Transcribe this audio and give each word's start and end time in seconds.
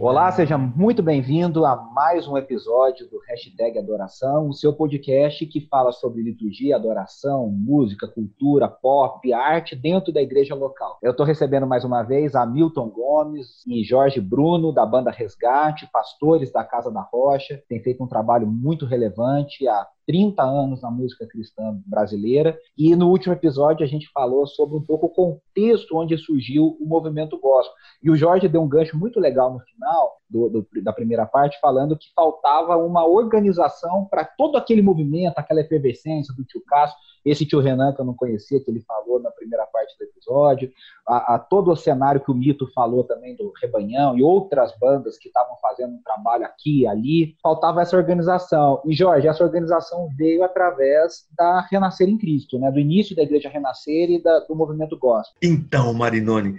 Olá, 0.00 0.30
seja 0.30 0.56
muito 0.56 1.02
bem-vindo 1.02 1.66
a 1.66 1.74
mais 1.74 2.28
um 2.28 2.38
episódio 2.38 3.10
do 3.10 3.18
Hashtag 3.26 3.80
Adoração, 3.80 4.48
o 4.48 4.52
seu 4.52 4.72
podcast 4.72 5.44
que 5.44 5.60
fala 5.62 5.90
sobre 5.90 6.22
liturgia, 6.22 6.76
adoração, 6.76 7.50
música, 7.50 8.06
cultura, 8.06 8.68
pop, 8.68 9.32
arte 9.32 9.74
dentro 9.74 10.12
da 10.12 10.22
igreja 10.22 10.54
local. 10.54 10.98
Eu 11.02 11.10
estou 11.10 11.26
recebendo 11.26 11.66
mais 11.66 11.84
uma 11.84 12.04
vez 12.04 12.36
a 12.36 12.46
Milton 12.46 12.88
Gomes 12.90 13.66
e 13.66 13.82
Jorge 13.82 14.20
Bruno, 14.20 14.72
da 14.72 14.86
banda 14.86 15.10
Resgate, 15.10 15.90
pastores 15.92 16.52
da 16.52 16.62
Casa 16.62 16.92
da 16.92 17.02
Rocha, 17.02 17.60
tem 17.68 17.82
feito 17.82 18.02
um 18.02 18.06
trabalho 18.06 18.46
muito 18.46 18.86
relevante 18.86 19.66
há 19.66 19.84
30 20.08 20.42
anos 20.42 20.80
na 20.80 20.90
música 20.90 21.26
cristã 21.26 21.78
brasileira. 21.84 22.58
E 22.76 22.96
no 22.96 23.10
último 23.10 23.34
episódio 23.34 23.84
a 23.84 23.88
gente 23.88 24.10
falou 24.10 24.46
sobre 24.46 24.78
um 24.78 24.82
pouco 24.82 25.06
o 25.06 25.10
contexto 25.10 25.94
onde 25.94 26.16
surgiu 26.16 26.78
o 26.80 26.86
movimento 26.86 27.38
gospel. 27.38 27.74
E 28.02 28.10
o 28.10 28.16
Jorge 28.16 28.48
deu 28.48 28.62
um 28.62 28.68
gancho 28.68 28.96
muito 28.98 29.20
legal 29.20 29.52
no 29.52 29.60
final 29.60 30.18
do, 30.28 30.48
do, 30.48 30.66
da 30.82 30.92
primeira 30.92 31.26
parte, 31.26 31.58
falando 31.60 31.96
que 31.96 32.12
faltava 32.14 32.76
uma 32.76 33.06
organização 33.06 34.04
para 34.04 34.24
todo 34.24 34.56
aquele 34.56 34.82
movimento, 34.82 35.38
aquela 35.38 35.60
efervescência 35.60 36.34
do 36.34 36.44
tio 36.44 36.62
Cássio, 36.66 36.96
esse 37.24 37.44
tio 37.44 37.60
Renan 37.60 37.92
que 37.92 38.00
eu 38.00 38.04
não 38.04 38.14
conhecia, 38.14 38.62
que 38.62 38.70
ele 38.70 38.80
falou 38.80 39.20
na 39.20 39.30
primeira 39.30 39.66
parte 39.66 39.96
do 39.98 40.04
episódio, 40.04 40.70
a, 41.06 41.34
a 41.34 41.38
todo 41.38 41.70
o 41.70 41.76
cenário 41.76 42.20
que 42.20 42.30
o 42.30 42.34
Mito 42.34 42.66
falou 42.72 43.04
também 43.04 43.36
do 43.36 43.52
Rebanhão 43.60 44.16
e 44.16 44.22
outras 44.22 44.72
bandas 44.78 45.18
que 45.18 45.28
estavam 45.28 45.56
fazendo 45.60 45.94
um 45.94 46.02
trabalho 46.02 46.44
aqui 46.44 46.82
e 46.82 46.86
ali, 46.86 47.36
faltava 47.42 47.82
essa 47.82 47.96
organização. 47.96 48.82
E, 48.86 48.94
Jorge, 48.94 49.28
essa 49.28 49.44
organização 49.44 50.08
veio 50.16 50.44
através 50.44 51.26
da 51.36 51.60
Renascer 51.70 52.08
em 52.08 52.18
Cristo, 52.18 52.58
né? 52.58 52.70
do 52.70 52.78
início 52.78 53.16
da 53.16 53.22
Igreja 53.22 53.48
Renascer 53.48 54.10
e 54.10 54.22
da, 54.22 54.40
do 54.40 54.54
movimento 54.54 54.98
gospel. 54.98 55.38
Então, 55.42 55.92
Marinoni, 55.92 56.56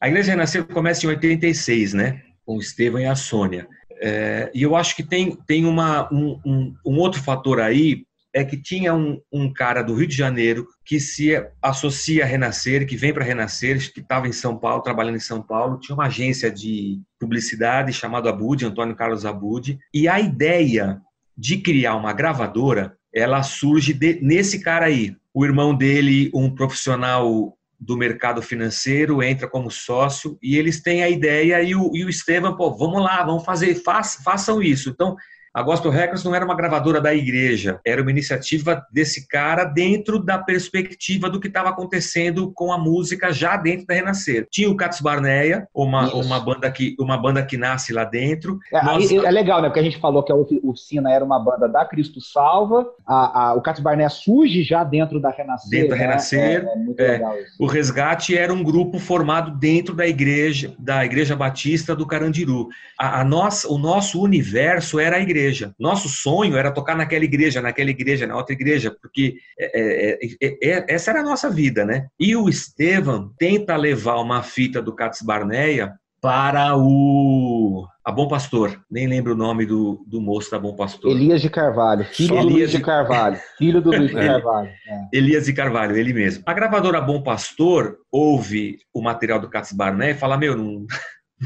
a 0.00 0.08
Igreja 0.08 0.32
Renascer 0.32 0.66
começa 0.66 1.04
em 1.04 1.08
86, 1.08 1.94
né? 1.94 2.22
Com 2.48 2.56
o 2.56 2.60
Estevam 2.60 2.98
e 2.98 3.04
a 3.04 3.14
Sônia. 3.14 3.68
É, 4.00 4.50
e 4.54 4.62
eu 4.62 4.74
acho 4.74 4.96
que 4.96 5.02
tem, 5.02 5.36
tem 5.46 5.66
uma, 5.66 6.10
um, 6.10 6.40
um, 6.46 6.74
um, 6.86 6.98
outro 6.98 7.22
fator 7.22 7.60
aí, 7.60 8.06
é 8.32 8.42
que 8.42 8.56
tinha 8.56 8.94
um, 8.94 9.20
um, 9.30 9.52
cara 9.52 9.82
do 9.82 9.94
Rio 9.94 10.06
de 10.06 10.16
Janeiro 10.16 10.66
que 10.82 10.98
se 10.98 11.32
associa 11.60 12.24
a 12.24 12.26
Renascer, 12.26 12.86
que 12.86 12.96
vem 12.96 13.12
para 13.12 13.22
Renascer, 13.24 13.92
que 13.92 14.00
estava 14.00 14.26
em 14.26 14.32
São 14.32 14.56
Paulo, 14.56 14.82
trabalhando 14.82 15.16
em 15.16 15.20
São 15.20 15.42
Paulo, 15.42 15.78
tinha 15.78 15.94
uma 15.94 16.06
agência 16.06 16.50
de 16.50 17.02
publicidade 17.20 17.92
chamada 17.92 18.30
Abud, 18.30 18.64
Antônio 18.64 18.96
Carlos 18.96 19.26
Abud, 19.26 19.78
e 19.92 20.08
a 20.08 20.18
ideia 20.18 21.02
de 21.36 21.58
criar 21.58 21.96
uma 21.96 22.14
gravadora, 22.14 22.96
ela 23.14 23.42
surge 23.42 23.92
de, 23.92 24.20
nesse 24.22 24.60
cara 24.60 24.86
aí. 24.86 25.14
O 25.34 25.44
irmão 25.44 25.74
dele, 25.74 26.30
um 26.32 26.48
profissional 26.48 27.57
do 27.78 27.96
mercado 27.96 28.42
financeiro, 28.42 29.22
entra 29.22 29.48
como 29.48 29.70
sócio 29.70 30.38
e 30.42 30.56
eles 30.56 30.82
têm 30.82 31.02
a 31.02 31.08
ideia 31.08 31.62
e 31.62 31.74
o, 31.74 31.94
e 31.94 32.04
o 32.04 32.08
Estevam, 32.08 32.56
pô, 32.56 32.76
vamos 32.76 33.02
lá, 33.02 33.22
vamos 33.22 33.44
fazer, 33.44 33.80
façam 34.24 34.62
isso. 34.62 34.90
Então, 34.90 35.16
a 35.58 35.62
Gospel 35.62 35.90
Records 35.90 36.22
não 36.22 36.34
era 36.34 36.44
uma 36.44 36.54
gravadora 36.54 37.00
da 37.00 37.12
igreja, 37.12 37.80
era 37.84 38.00
uma 38.00 38.12
iniciativa 38.12 38.86
desse 38.92 39.26
cara 39.26 39.64
dentro 39.64 40.20
da 40.20 40.38
perspectiva 40.38 41.28
do 41.28 41.40
que 41.40 41.48
estava 41.48 41.70
acontecendo 41.70 42.52
com 42.54 42.72
a 42.72 42.78
música 42.78 43.32
já 43.32 43.56
dentro 43.56 43.84
da 43.84 43.94
Renascer. 43.94 44.46
Tinha 44.52 44.70
o 44.70 44.76
Cats 44.76 45.00
Barneia, 45.00 45.66
uma, 45.74 46.14
uma, 46.14 46.38
banda 46.38 46.70
que, 46.70 46.94
uma 47.00 47.18
banda 47.18 47.44
que 47.44 47.56
nasce 47.56 47.92
lá 47.92 48.04
dentro. 48.04 48.60
É, 48.72 48.84
Nós... 48.84 49.10
é 49.10 49.30
legal, 49.32 49.60
né? 49.60 49.68
Porque 49.68 49.80
a 49.80 49.82
gente 49.82 49.98
falou 49.98 50.22
que 50.22 50.30
a 50.30 50.36
Oficina 50.36 51.10
era 51.10 51.24
uma 51.24 51.40
banda 51.40 51.68
da 51.68 51.84
Cristo 51.84 52.20
Salva, 52.20 52.86
a, 53.04 53.48
a, 53.48 53.54
o 53.54 53.60
Cats 53.60 53.82
Barneia 53.82 54.08
surge 54.08 54.62
já 54.62 54.84
dentro 54.84 55.20
da 55.20 55.30
Renascer. 55.30 55.70
Dentro 55.70 55.88
da 55.88 55.96
né? 55.96 56.02
Renascer. 56.02 56.68
É, 56.96 57.04
é 57.04 57.08
é. 57.08 57.22
O 57.58 57.66
Resgate 57.66 58.36
era 58.36 58.52
um 58.52 58.62
grupo 58.62 58.98
formado 58.98 59.50
dentro 59.58 59.94
da 59.94 60.06
igreja, 60.06 60.74
da 60.78 61.04
Igreja 61.04 61.34
Batista 61.34 61.96
do 61.96 62.06
Carandiru. 62.06 62.68
A, 62.98 63.20
a 63.20 63.24
nossa, 63.24 63.68
o 63.68 63.78
nosso 63.78 64.22
universo 64.22 65.00
era 65.00 65.16
a 65.16 65.20
igreja 65.20 65.47
igreja. 65.48 65.74
Nosso 65.78 66.08
sonho 66.08 66.56
era 66.56 66.70
tocar 66.70 66.96
naquela 66.96 67.24
igreja, 67.24 67.60
naquela 67.60 67.90
igreja, 67.90 68.26
na 68.26 68.36
outra 68.36 68.52
igreja, 68.52 68.94
porque 69.02 69.36
é, 69.58 69.80
é, 69.80 70.18
é, 70.42 70.70
é 70.70 70.94
essa 70.94 71.10
era 71.10 71.20
a 71.20 71.24
nossa 71.24 71.50
vida, 71.50 71.84
né? 71.84 72.06
E 72.20 72.36
o 72.36 72.48
Estevam 72.48 73.32
tenta 73.38 73.76
levar 73.76 74.20
uma 74.20 74.42
fita 74.42 74.80
do 74.80 74.94
Cats 74.94 75.22
Barneia 75.22 75.94
para 76.20 76.76
o 76.76 77.86
a 78.04 78.10
Bom 78.10 78.26
Pastor, 78.26 78.80
nem 78.90 79.06
lembro 79.06 79.34
o 79.34 79.36
nome 79.36 79.66
do, 79.66 80.02
do 80.06 80.20
moço 80.20 80.50
da 80.50 80.58
Bom 80.58 80.74
Pastor. 80.74 81.10
Elias 81.10 81.42
de 81.42 81.50
Carvalho, 81.50 82.04
filho 82.06 82.34
Elias 82.34 82.44
do 82.44 82.52
Luiz 82.54 82.70
de 82.72 82.80
Carvalho, 82.80 83.38
filho 83.58 83.82
do 83.82 83.90
Luiz 83.90 84.08
de 84.08 84.14
Carvalho. 84.26 84.68
É. 84.68 85.08
Elias 85.12 85.44
de 85.44 85.52
Carvalho, 85.52 85.96
ele 85.96 86.14
mesmo. 86.14 86.42
A 86.46 86.54
gravadora 86.54 87.02
Bom 87.02 87.22
Pastor 87.22 87.98
ouve 88.10 88.78
o 88.94 89.02
material 89.02 89.38
do 89.38 89.50
Cats 89.50 89.72
Barneia 89.72 90.12
e 90.12 90.18
fala, 90.18 90.38
meu, 90.38 90.56
não, 90.56 90.86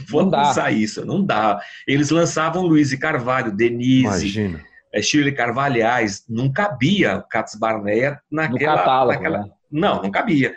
Vamos 0.08 0.32
lançar 0.32 0.72
isso, 0.72 1.04
não 1.04 1.24
dá. 1.24 1.60
Eles 1.86 2.10
lançavam 2.10 2.62
Luiz 2.62 2.92
e 2.92 2.98
Carvalho, 2.98 3.52
Denise, 3.52 4.06
Imagina. 4.06 4.64
É, 4.92 5.00
Shirley 5.00 5.32
Carvalhais, 5.32 6.24
não 6.28 6.52
cabia 6.52 7.18
o 7.18 7.22
Cats 7.22 7.54
Barneia 7.54 8.20
naquela. 8.30 8.72
No 8.72 8.78
catálogo, 8.78 9.12
naquela... 9.12 9.38
Né? 9.38 9.50
Não, 9.70 10.02
não 10.02 10.10
cabia. 10.10 10.54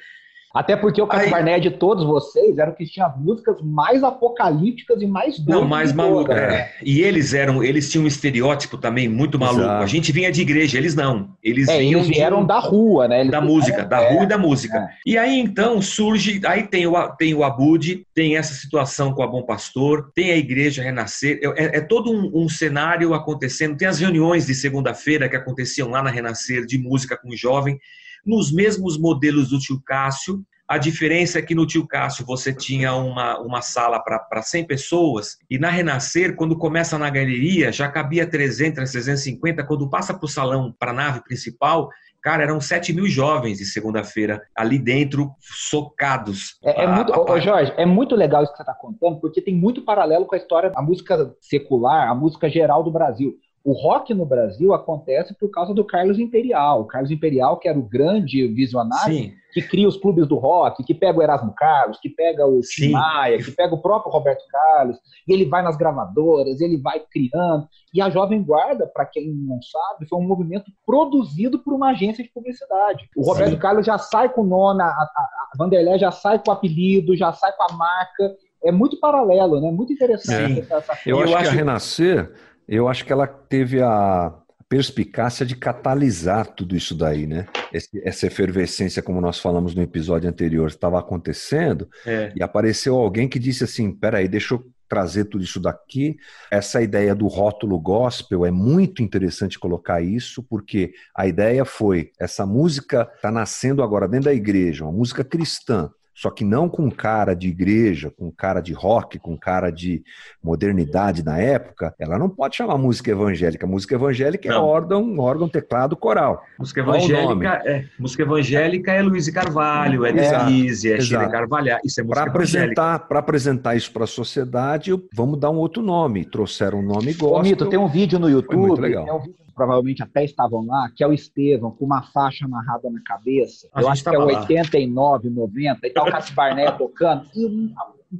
Até 0.55 0.77
porque 0.77 1.01
o 1.01 1.07
Caso 1.07 1.29
Barnett 1.29 1.59
de 1.59 1.77
todos 1.77 2.05
vocês 2.05 2.57
era 2.57 2.71
o 2.71 2.73
que 2.73 2.85
tinha 2.85 3.07
as 3.07 3.17
músicas 3.19 3.57
mais 3.61 4.05
apocalípticas 4.05 5.01
e 5.01 5.05
mais 5.05 5.37
doidas. 5.37 5.61
Não, 5.61 5.67
mais 5.67 5.91
maluca. 5.91 6.31
É. 6.31 6.47
Né? 6.47 6.69
E 6.81 7.01
eles 7.01 7.33
eram, 7.33 7.61
eles 7.61 7.91
tinham 7.91 8.05
um 8.05 8.07
estereótipo 8.07 8.77
também 8.77 9.09
muito 9.09 9.37
maluco. 9.37 9.63
Exato. 9.63 9.83
A 9.83 9.85
gente 9.85 10.13
vinha 10.13 10.31
de 10.31 10.41
igreja, 10.41 10.77
eles 10.77 10.95
não. 10.95 11.31
Eles, 11.43 11.67
é, 11.67 11.83
eles 11.83 12.07
vieram 12.07 12.39
de, 12.39 12.47
da 12.47 12.59
rua, 12.59 13.05
né? 13.05 13.19
Eles 13.19 13.31
da 13.31 13.41
música, 13.41 13.83
da 13.83 14.09
rua 14.09 14.23
e 14.23 14.27
da 14.27 14.37
música. 14.37 14.77
É. 14.77 14.89
E 15.05 15.17
aí 15.17 15.37
então 15.37 15.81
surge, 15.81 16.39
aí 16.45 16.63
tem 16.63 16.87
o, 16.87 17.09
tem 17.17 17.33
o 17.33 17.43
Abud, 17.43 18.07
tem 18.13 18.37
essa 18.37 18.53
situação 18.53 19.13
com 19.13 19.23
a 19.23 19.27
Bom 19.27 19.43
Pastor, 19.43 20.09
tem 20.15 20.31
a 20.31 20.37
igreja 20.37 20.81
renascer, 20.81 21.37
é, 21.57 21.79
é 21.79 21.81
todo 21.81 22.09
um, 22.09 22.45
um 22.45 22.47
cenário 22.47 23.13
acontecendo. 23.13 23.75
Tem 23.75 23.89
as 23.89 23.99
reuniões 23.99 24.45
de 24.45 24.55
segunda-feira 24.55 25.27
que 25.27 25.35
aconteciam 25.35 25.89
lá 25.89 26.01
na 26.01 26.09
Renascer 26.09 26.65
de 26.65 26.77
música 26.77 27.17
com 27.17 27.35
jovem 27.35 27.77
nos 28.25 28.51
mesmos 28.51 28.97
modelos 28.97 29.49
do 29.49 29.59
tio 29.59 29.81
Cássio. 29.85 30.43
A 30.67 30.79
diferença 30.79 31.37
é 31.37 31.41
que 31.43 31.53
no 31.53 31.67
tio 31.67 31.85
Cássio 31.87 32.25
você 32.25 32.51
tinha 32.51 32.95
uma, 32.95 33.39
uma 33.39 33.61
sala 33.61 33.99
para 33.99 34.41
100 34.41 34.65
pessoas 34.65 35.37
e 35.49 35.59
na 35.59 35.69
Renascer, 35.69 36.35
quando 36.35 36.57
começa 36.57 36.97
na 36.97 37.09
galeria, 37.09 37.71
já 37.71 37.87
cabia 37.87 38.27
300, 38.27 38.91
350. 38.91 39.63
Quando 39.63 39.89
passa 39.89 40.13
para 40.13 40.25
o 40.25 40.29
salão, 40.29 40.73
para 40.79 40.89
a 40.89 40.95
nave 40.95 41.23
principal, 41.23 41.89
Cara, 42.25 42.41
eram 42.41 42.59
7 42.59 42.91
mil 42.91 43.05
jovens 43.05 43.59
de 43.59 43.65
segunda-feira 43.65 44.41
ali 44.55 44.79
dentro, 44.79 45.35
socados. 45.39 46.57
É, 46.63 46.83
é 46.83 46.87
muito, 46.87 47.13
ô, 47.13 47.39
Jorge, 47.39 47.71
é 47.77 47.85
muito 47.85 48.15
legal 48.15 48.41
isso 48.41 48.51
que 48.51 48.57
você 48.57 48.63
está 48.63 48.73
contando, 48.73 49.19
porque 49.19 49.39
tem 49.39 49.53
muito 49.53 49.83
paralelo 49.83 50.25
com 50.25 50.33
a 50.33 50.37
história 50.39 50.71
da 50.71 50.81
música 50.81 51.31
secular, 51.39 52.09
a 52.09 52.15
música 52.15 52.49
geral 52.49 52.83
do 52.83 52.89
Brasil. 52.89 53.35
O 53.65 53.73
rock 53.73 54.13
no 54.13 54.27
Brasil 54.27 54.75
acontece 54.75 55.33
por 55.33 55.49
causa 55.49 55.73
do 55.73 55.83
Carlos 55.83 56.19
Imperial. 56.19 56.81
O 56.81 56.85
Carlos 56.85 57.09
Imperial, 57.09 57.57
que 57.57 57.67
era 57.67 57.79
o 57.79 57.81
grande 57.81 58.47
visionário, 58.49 59.15
Sim. 59.15 59.33
que 59.51 59.59
cria 59.63 59.87
os 59.87 59.97
clubes 59.97 60.27
do 60.27 60.35
rock, 60.35 60.83
que 60.83 60.93
pega 60.93 61.17
o 61.17 61.23
Erasmo 61.23 61.51
Carlos, 61.57 61.97
que 61.99 62.07
pega 62.07 62.45
o 62.45 62.59
Maia, 62.91 63.39
que 63.39 63.49
pega 63.49 63.73
o 63.73 63.81
próprio 63.81 64.11
Roberto 64.11 64.43
Carlos, 64.51 64.97
e 65.27 65.33
ele 65.33 65.45
vai 65.45 65.63
nas 65.63 65.75
gravadoras, 65.75 66.61
ele 66.61 66.77
vai 66.77 66.99
criando. 67.11 67.67
E 67.91 67.99
a 67.99 68.07
Jovem 68.07 68.43
Guarda, 68.43 68.85
para 68.85 69.03
quem 69.03 69.33
não 69.33 69.59
sabe, 69.63 70.07
foi 70.07 70.19
um 70.19 70.27
movimento 70.27 70.71
produzido 70.85 71.57
por 71.57 71.73
uma 71.73 71.89
agência 71.89 72.23
de 72.23 72.29
publicidade. 72.29 73.09
O 73.17 73.23
Roberto 73.23 73.53
Sim. 73.53 73.57
Carlos 73.57 73.83
já 73.83 73.97
sai 73.97 74.29
com 74.29 74.41
o 74.41 74.47
nome, 74.47 74.83
a, 74.83 74.85
a, 74.85 74.89
a 74.89 75.57
Vanderlei 75.57 75.97
já 75.97 76.11
sai 76.11 76.37
com 76.37 76.51
o 76.51 76.53
apelido, 76.53 77.17
já 77.17 77.33
sai 77.33 77.51
com 77.53 77.63
a 77.63 77.75
marca. 77.75 78.35
É 78.63 78.71
muito 78.71 78.99
paralelo, 78.99 79.59
né? 79.59 79.71
Muito 79.71 79.91
interessante. 79.91 80.59
Essa, 80.59 80.75
essa 80.75 80.97
Eu, 81.03 81.21
Eu 81.21 81.35
acho 81.35 81.49
que 81.49 81.49
a 81.49 81.51
Renascer 81.51 82.31
eu 82.67 82.87
acho 82.87 83.05
que 83.05 83.13
ela 83.13 83.27
teve 83.27 83.81
a 83.81 84.33
perspicácia 84.67 85.45
de 85.45 85.55
catalisar 85.55 86.47
tudo 86.47 86.75
isso 86.75 86.95
daí, 86.95 87.27
né? 87.27 87.45
Esse, 87.71 88.01
essa 88.03 88.27
efervescência, 88.27 89.01
como 89.01 89.21
nós 89.21 89.39
falamos 89.39 89.75
no 89.75 89.81
episódio 89.81 90.29
anterior, 90.29 90.67
estava 90.67 90.99
acontecendo 90.99 91.87
é. 92.05 92.33
e 92.35 92.41
apareceu 92.41 92.95
alguém 92.95 93.27
que 93.27 93.39
disse 93.39 93.63
assim: 93.63 93.91
peraí, 93.91 94.27
deixa 94.27 94.55
eu 94.55 94.65
trazer 94.87 95.25
tudo 95.25 95.43
isso 95.43 95.59
daqui. 95.59 96.17
Essa 96.51 96.81
ideia 96.81 97.13
do 97.15 97.27
rótulo 97.27 97.79
gospel 97.79 98.45
é 98.45 98.51
muito 98.51 99.01
interessante 99.01 99.59
colocar 99.59 100.01
isso, 100.01 100.43
porque 100.43 100.93
a 101.15 101.27
ideia 101.27 101.63
foi: 101.63 102.11
essa 102.19 102.45
música 102.45 103.09
está 103.15 103.31
nascendo 103.31 103.83
agora 103.83 104.07
dentro 104.07 104.25
da 104.25 104.33
igreja, 104.33 104.83
uma 104.83 104.91
música 104.93 105.23
cristã 105.23 105.91
só 106.15 106.31
que 106.31 106.45
não 106.45 106.69
com 106.69 106.89
cara 106.89 107.33
de 107.33 107.49
igreja, 107.49 108.09
com 108.09 108.31
cara 108.31 108.61
de 108.61 108.71
rock, 108.71 109.19
com 109.19 109.37
cara 109.37 109.69
de 109.69 110.01
modernidade 110.41 111.23
na 111.23 111.37
época, 111.37 111.93
ela 111.99 112.17
não 112.17 112.29
pode 112.29 112.55
chamar 112.55 112.77
música 112.77 113.11
evangélica. 113.11 113.67
Música 113.67 113.95
evangélica 113.95 114.47
é 114.47 114.51
não. 114.51 114.59
é 114.59 114.61
órgão, 114.61 115.19
órgão, 115.19 115.49
teclado, 115.49 115.97
coral. 115.97 116.41
Música 116.57 116.79
evangélica 116.79 117.61
é, 117.65 117.85
música 117.99 118.23
evangélica 118.23 118.93
é 118.93 119.01
Luiz 119.01 119.29
Carvalho, 119.29 120.05
é 120.05 120.13
Denise, 120.13 120.93
é 120.93 121.01
Chile 121.01 121.29
Carvalho, 121.29 121.77
isso 121.83 121.99
é 121.99 122.03
música 122.03 122.21
pra 122.21 122.31
apresentar, 122.31 122.99
Para 122.99 123.19
apresentar 123.19 123.75
isso 123.75 123.91
para 123.91 124.05
a 124.05 124.07
sociedade, 124.07 124.91
vamos 125.13 125.37
dar 125.37 125.49
um 125.49 125.57
outro 125.57 125.83
nome. 125.83 126.23
Trouxeram 126.23 126.79
um 126.79 126.83
nome 126.83 127.13
gospel. 127.13 127.33
Ô, 127.33 127.41
Mito, 127.41 127.65
tem 127.65 127.77
um 127.77 127.87
vídeo 127.87 128.17
no 128.17 128.29
YouTube, 128.29 128.67
muito 128.67 128.81
legal. 128.81 129.17
Um 129.17 129.19
vídeo 129.19 129.44
provavelmente 129.55 130.03
até 130.03 130.23
estavam 130.23 130.65
lá, 130.65 130.89
que 130.95 131.03
é 131.03 131.07
o 131.07 131.13
Estevão 131.13 131.71
com 131.71 131.85
uma 131.85 132.03
faixa 132.03 132.45
amarrada 132.45 132.89
na 132.89 133.01
cabeça. 133.01 133.67
A 133.73 133.81
eu 133.81 133.89
acho 133.89 134.03
que 134.03 134.15
é 134.15 134.19
89, 134.19 135.29
90, 135.29 135.87
e 135.87 135.89
o 135.89 136.05
Cássio 136.05 136.35
Barné 136.35 136.71
tocando, 136.71 137.25
e 137.33 137.45
um 137.45 137.73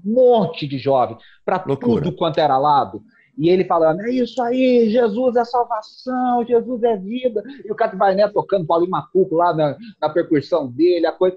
monte 0.03 0.65
de 0.67 0.77
jovem, 0.77 1.17
para 1.43 1.59
tudo 1.59 2.15
quanto 2.15 2.39
era 2.39 2.57
lado. 2.57 3.03
E 3.37 3.49
ele 3.49 3.65
falando, 3.65 3.99
é 4.01 4.11
isso 4.11 4.41
aí, 4.41 4.89
Jesus 4.89 5.35
é 5.35 5.43
salvação, 5.43 6.45
Jesus 6.45 6.81
é 6.83 6.95
vida. 6.95 7.43
E 7.65 7.71
o 7.71 7.75
Cássio 7.75 7.97
Barné 7.97 8.27
tocando 8.29 8.65
Paulinho 8.65 8.91
Macuco 8.91 9.35
lá 9.35 9.53
na, 9.53 9.77
na 10.01 10.09
percussão 10.09 10.71
dele, 10.71 11.05
a 11.05 11.11
coisa 11.11 11.35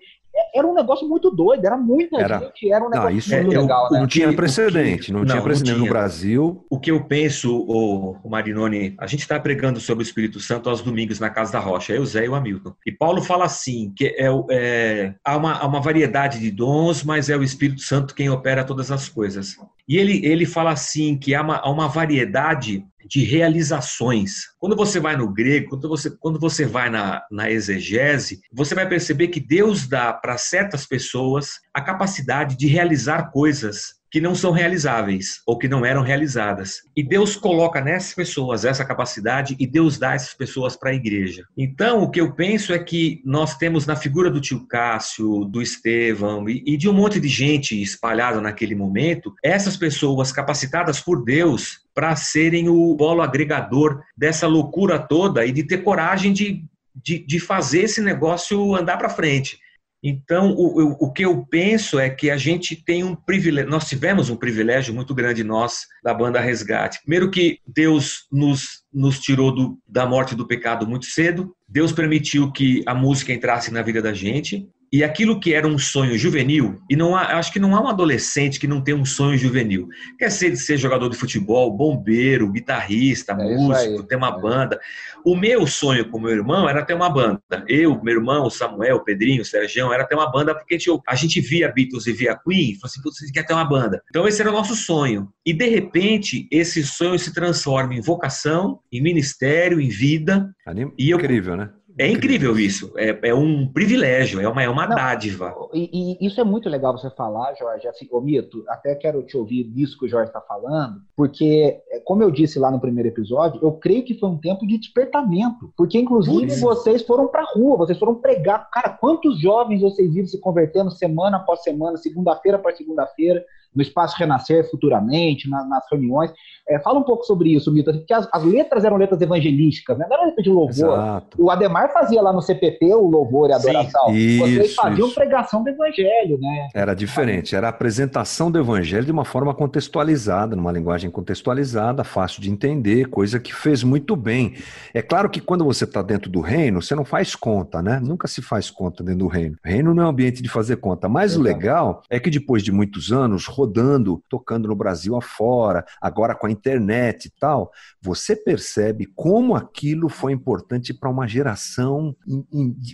era 0.55 0.67
um 0.67 0.75
negócio 0.75 1.09
muito 1.09 1.31
doido, 1.31 1.65
era 1.65 1.77
muita 1.77 2.21
era, 2.21 2.39
gente, 2.39 2.73
era 2.73 2.85
um 2.85 2.91
negócio 2.91 3.11
não, 3.11 3.19
isso 3.19 3.35
muito 3.35 3.55
é, 3.55 3.61
legal. 3.61 3.89
Né? 3.91 4.01
Não 4.01 4.07
tinha 4.07 4.33
precedente, 4.33 5.13
não, 5.13 5.21
não 5.21 5.27
tinha 5.27 5.43
precedente 5.43 5.71
não 5.71 5.79
tinha. 5.79 5.89
no 5.89 5.93
Brasil. 5.93 6.67
O 6.71 6.79
que 6.79 6.91
eu 6.91 7.05
penso, 7.05 7.57
o, 7.57 8.17
o 8.23 8.31
Marinoni, 8.31 8.95
a 8.99 9.07
gente 9.07 9.21
está 9.21 9.39
pregando 9.39 9.81
sobre 9.81 10.03
o 10.03 10.07
Espírito 10.07 10.41
Santo 10.41 10.69
aos 10.69 10.83
domingos 10.83 11.21
na 11.21 11.31
Casa 11.31 11.53
da 11.53 11.59
Rocha, 11.59 11.93
eu, 11.93 12.05
Zé 12.05 12.25
e 12.25 12.29
o 12.29 12.35
Hamilton. 12.35 12.73
E 12.87 12.93
Paulo 12.93 13.23
fala 13.23 13.45
assim, 13.45 13.93
que 13.97 14.07
é, 14.07 14.29
é, 14.51 15.15
há, 15.25 15.37
uma, 15.37 15.55
há 15.55 15.67
uma 15.67 15.81
variedade 15.81 16.41
de 16.41 16.51
dons, 16.51 17.03
mas 17.03 17.29
é 17.29 17.37
o 17.37 17.43
Espírito 17.43 17.81
Santo 17.81 18.15
quem 18.15 18.31
opera 18.31 18.65
todas 18.65 18.91
as 18.91 19.09
coisas. 19.09 19.57
E 19.89 19.97
ele, 19.97 20.25
ele 20.25 20.45
fala 20.45 20.71
assim 20.71 21.17
que 21.17 21.35
há 21.35 21.43
uma, 21.43 21.57
há 21.57 21.71
uma 21.71 21.89
variedade 21.89 22.85
de 23.09 23.25
realizações. 23.25 24.43
Quando 24.59 24.77
você 24.77 25.01
vai 25.01 25.17
no 25.17 25.33
grego, 25.33 25.71
quando 25.71 25.89
você, 25.89 26.11
quando 26.11 26.39
você 26.39 26.67
vai 26.67 26.91
na, 26.91 27.23
na 27.31 27.51
exegese, 27.51 28.41
você 28.53 28.75
vai 28.75 28.89
perceber 28.89 29.29
que 29.29 29.41
Deus 29.41 29.89
dá 29.89 30.13
para 30.13 30.37
certas 30.37 30.87
pessoas 30.87 31.55
a 31.73 31.81
capacidade 31.81 32.57
de 32.57 32.67
realizar 32.67 33.31
coisas 33.31 33.98
que 34.11 34.21
não 34.21 34.35
são 34.35 34.53
realizáveis 34.53 35.41
ou 35.47 35.59
que 35.59 35.69
não 35.69 35.85
eram 35.85 36.03
realizadas. 36.03 36.77
E 36.97 37.03
Deus 37.03 37.37
coloca 37.37 37.81
nessas 37.81 38.15
pessoas 38.15 38.65
essa 38.65 38.85
capacidade 38.85 39.57
e 39.59 39.67
Deus 39.67 39.99
dá 39.99 40.15
essas 40.15 40.35
pessoas 40.35 40.77
para 40.77 40.91
a 40.91 40.95
igreja. 40.95 41.45
Então, 41.57 42.03
o 42.03 42.11
que 42.11 42.21
eu 42.21 42.33
penso 42.33 42.73
é 42.73 42.79
que 42.79 43.21
nós 43.25 43.57
temos 43.57 43.87
na 43.87 43.97
figura 43.97 44.31
do 44.31 44.41
tio 44.41 44.67
Cássio, 44.67 45.45
do 45.45 45.61
Estevão 45.61 46.49
e, 46.49 46.77
de 46.77 46.89
um 46.89 46.93
monte 46.93 47.21
de 47.21 47.29
gente 47.29 47.81
espalhada 47.81 48.41
naquele 48.41 48.75
momento, 48.75 49.35
essas 49.43 49.77
pessoas 49.77 50.33
capacitadas 50.33 51.01
por 51.01 51.25
Deus 51.25 51.81
para 51.95 52.15
serem 52.17 52.69
o 52.69 52.97
polo 52.97 53.23
agregador 53.23 54.03
dessa 54.17 54.47
loucura 54.47 54.99
toda 54.99 55.45
e 55.45 55.53
de 55.53 55.65
ter 55.65 55.79
coragem 55.79 56.33
de, 56.33 56.65
de, 56.95 57.19
de 57.19 57.41
fazer 57.41 57.83
esse 57.83 58.01
negócio 58.01 58.75
andar 58.75 58.97
para 58.97 59.09
frente. 59.09 59.59
Então, 60.03 60.53
o, 60.53 61.07
o, 61.07 61.13
que 61.13 61.25
eu 61.25 61.45
penso 61.47 61.99
é 61.99 62.09
que 62.09 62.31
a 62.31 62.37
gente 62.37 62.77
tem 62.77 63.03
um 63.03 63.17
privilégio, 63.17 63.71
nós 63.71 63.89
tivemos 63.89 64.31
um 64.31 64.37
privilégio 64.37 64.95
muito 64.95 65.13
grande, 65.13 65.43
nós, 65.43 65.81
da 66.05 66.15
banda 66.15 66.41
Resgate. 66.41 67.01
Primeiro, 67.01 67.31
que 67.31 67.59
Deus 67.67 68.27
nos, 68.31 68.85
nos 68.93 69.19
tirou 69.19 69.53
do, 69.53 69.79
da 69.89 70.07
morte 70.07 70.37
do 70.37 70.47
pecado 70.47 70.87
muito 70.87 71.07
cedo, 71.07 71.53
Deus 71.69 71.91
permitiu 71.93 72.53
que 72.53 72.83
a 72.87 72.95
música 72.95 73.33
entrasse 73.33 73.73
na 73.73 73.83
vida 73.83 74.01
da 74.01 74.13
gente, 74.13 74.69
e 74.93 75.05
aquilo 75.05 75.39
que 75.39 75.53
era 75.53 75.67
um 75.67 75.79
sonho 75.79 76.17
juvenil, 76.17 76.81
e 76.89 76.97
não 76.97 77.15
há, 77.15 77.39
acho 77.39 77.53
que 77.53 77.59
não 77.59 77.75
há 77.75 77.81
um 77.81 77.89
adolescente 77.89 78.59
que 78.59 78.67
não 78.67 78.81
tem 78.81 78.95
um 78.95 79.05
sonho 79.05 79.37
juvenil. 79.37 79.89
Quer 80.19 80.31
ser, 80.31 80.57
ser 80.57 80.79
jogador 80.79 81.09
de 81.09 81.17
futebol, 81.17 81.77
bombeiro, 81.77 82.51
guitarrista, 82.51 83.33
é 83.33 83.37
músico, 83.37 84.03
ter 84.05 84.17
uma 84.17 84.29
é. 84.29 84.41
banda. 84.41 84.81
O 85.25 85.37
meu 85.37 85.67
sonho 85.67 86.09
com 86.09 86.19
o 86.19 86.21
meu 86.21 86.31
irmão 86.31 86.69
era 86.69 86.85
ter 86.85 86.95
uma 86.95 87.11
banda. 87.11 87.41
Eu, 87.67 88.03
meu 88.03 88.15
irmão, 88.15 88.45
o 88.45 88.51
Samuel, 88.51 88.97
o 88.97 89.05
Pedrinho, 89.05 89.43
o 89.43 89.45
Sergião, 89.45 89.93
era 89.93 90.07
ter 90.07 90.15
uma 90.15 90.31
banda 90.31 90.55
porque 90.55 90.79
a 91.07 91.15
gente 91.15 91.41
via 91.41 91.71
Beatles 91.71 92.07
e 92.07 92.13
via 92.13 92.37
Queen 92.37 92.71
e 92.71 92.75
falou 92.77 92.87
assim, 92.87 93.03
você 93.03 93.33
quer 93.33 93.45
ter 93.45 93.53
uma 93.53 93.65
banda. 93.65 94.03
Então 94.09 94.27
esse 94.27 94.41
era 94.41 94.51
o 94.51 94.55
nosso 94.55 94.75
sonho. 94.75 95.29
E 95.45 95.53
de 95.53 95.69
repente, 95.69 96.49
esse 96.51 96.83
sonho 96.83 97.19
se 97.19 97.33
transforma 97.33 97.95
em 97.95 98.01
vocação, 98.01 98.81
em 98.93 99.03
ministério, 99.03 99.81
em 99.81 99.89
vida. 99.89 100.51
Anim... 100.67 100.93
E 100.99 101.11
eu, 101.11 101.19
Incrível, 101.19 101.57
né? 101.57 101.71
É 101.99 102.07
incrível 102.07 102.57
isso, 102.57 102.93
é, 102.97 103.19
é, 103.29 103.35
um 103.35 103.67
privilégio, 103.67 104.41
é 104.41 104.49
uma, 104.49 104.63
é 104.63 104.69
uma 104.69 104.87
Não, 104.87 104.95
dádiva. 104.95 105.53
E, 105.75 106.17
e, 106.23 106.27
isso 106.27 106.41
é 106.41 106.45
muito 106.45 106.69
legal 106.69 106.97
você 106.97 107.11
falar, 107.11 107.55
Jorge. 107.55 107.89
Assim, 107.89 108.07
ô 108.13 108.21
Mito, 108.21 108.65
até 108.69 108.95
quero 108.95 109.23
te 109.25 109.37
ouvir 109.37 109.69
nisso 109.75 109.99
que 109.99 110.07
o 110.07 110.09
Jorge 110.09 110.29
está 110.29 110.41
falando, 110.41 111.01
porque, 111.17 111.81
é, 111.91 111.99
como 112.01 112.23
eu 112.23 112.31
disse 112.31 112.59
lá 112.59 112.71
no 112.71 112.81
primeiro 112.81 113.09
episódio, 113.09 113.61
eu 113.63 113.73
creio 113.73 114.05
que 114.05 114.19
foi 114.19 114.29
um 114.29 114.39
tempo 114.39 114.65
de 114.65 114.79
despertamento. 114.79 115.73
Porque, 115.77 115.99
inclusive, 115.99 116.55
vocês 116.61 117.03
foram 117.03 117.27
para 117.27 117.43
a 117.43 117.53
rua, 117.53 117.77
vocês 117.77 117.99
foram 117.99 118.15
pregar. 118.15 118.71
Cara, 118.71 118.91
quantos 118.91 119.41
jovens 119.41 119.81
vocês 119.81 120.15
viram 120.15 120.29
se 120.29 120.39
convertendo 120.41 120.93
semana 120.93 121.39
após 121.39 121.63
semana, 121.63 121.97
segunda-feira 121.97 122.59
para 122.59 122.77
segunda-feira? 122.77 123.45
No 123.75 123.83
Espaço 123.83 124.17
Renascer 124.19 124.69
futuramente, 124.71 125.49
na, 125.49 125.65
nas 125.65 125.85
reuniões. 125.91 126.33
É, 126.69 126.79
fala 126.81 126.99
um 126.99 127.03
pouco 127.03 127.25
sobre 127.25 127.55
isso, 127.55 127.73
Mito, 127.73 127.93
porque 127.93 128.13
as, 128.13 128.29
as, 128.33 128.45
letras 128.45 128.85
eram 128.85 128.97
letras 128.97 129.21
evangelísticas, 129.21 129.97
né? 129.97 130.07
não 130.09 130.17
era 130.17 130.27
letra 130.27 130.43
de 130.43 130.51
louvor. 130.51 130.71
Exato. 130.71 131.43
O 131.43 131.51
Ademar 131.51 131.93
fazia 131.93 132.21
lá 132.21 132.33
no 132.33 132.43
CPP 132.43 132.95
o 132.95 133.09
louvor 133.09 133.49
e 133.49 133.53
a 133.53 133.57
adoração. 133.57 134.09
Sim, 134.09 134.39
Vocês 134.39 134.75
faziam 134.75 135.07
isso. 135.07 135.15
pregação 135.15 135.63
do 135.63 135.71
evangelho, 135.71 136.39
né? 136.39 136.69
Era 136.75 136.93
diferente, 136.93 137.57
era 137.57 137.69
a 137.69 137.71
apresentação 137.71 138.51
do 138.51 138.59
evangelho 138.59 139.05
de 139.05 139.13
uma 139.13 139.25
forma 139.25 139.55
contextualizada, 139.55 140.55
numa 140.55 140.73
linguagem 140.73 141.11
contextualizada, 141.11 142.05
fácil 142.05 142.43
de 142.43 142.51
entender, 142.51 143.09
coisa 143.09 143.41
que 143.41 143.55
fez 143.55 143.83
muito 143.83 144.15
bem. 144.15 144.55
É 144.93 145.01
claro 145.01 145.31
que 145.31 145.41
quando 145.41 145.65
você 145.65 145.85
está 145.85 146.03
dentro 146.03 146.31
do 146.31 146.41
reino, 146.41 146.83
você 146.83 146.95
não 146.95 147.05
faz 147.05 147.35
conta, 147.35 147.81
né? 147.81 148.01
Nunca 148.03 148.29
se 148.29 148.43
faz 148.43 148.71
conta 148.71 149.03
dentro 149.03 149.21
do 149.21 149.27
reino. 149.27 149.57
O 149.65 149.69
reino 149.69 149.95
não 149.95 150.03
é 150.03 150.07
um 150.07 150.11
ambiente 150.11 150.43
de 150.43 150.49
fazer 150.49 150.77
conta. 150.77 151.09
Mas 151.09 151.33
Exato. 151.33 151.41
o 151.41 151.45
legal 151.45 152.03
é 152.11 152.21
que 152.21 152.31
depois 152.31 152.63
de 152.63 152.71
muitos 152.71 153.11
anos, 153.11 153.47
rodando, 153.59 154.23
tocando 154.29 154.69
no 154.69 154.77
Brasil 154.77 155.17
afora, 155.17 155.85
agora 156.01 156.35
com 156.35 156.47
a 156.47 156.51
internet 156.51 157.27
e 157.27 157.33
tal, 157.41 157.73
você 158.01 158.37
percebe 158.37 159.07
como 159.17 159.57
aquilo 159.57 160.09
foi 160.09 160.33
importante 160.33 160.95
para 160.95 161.11
uma 161.11 161.27
geração, 161.27 162.17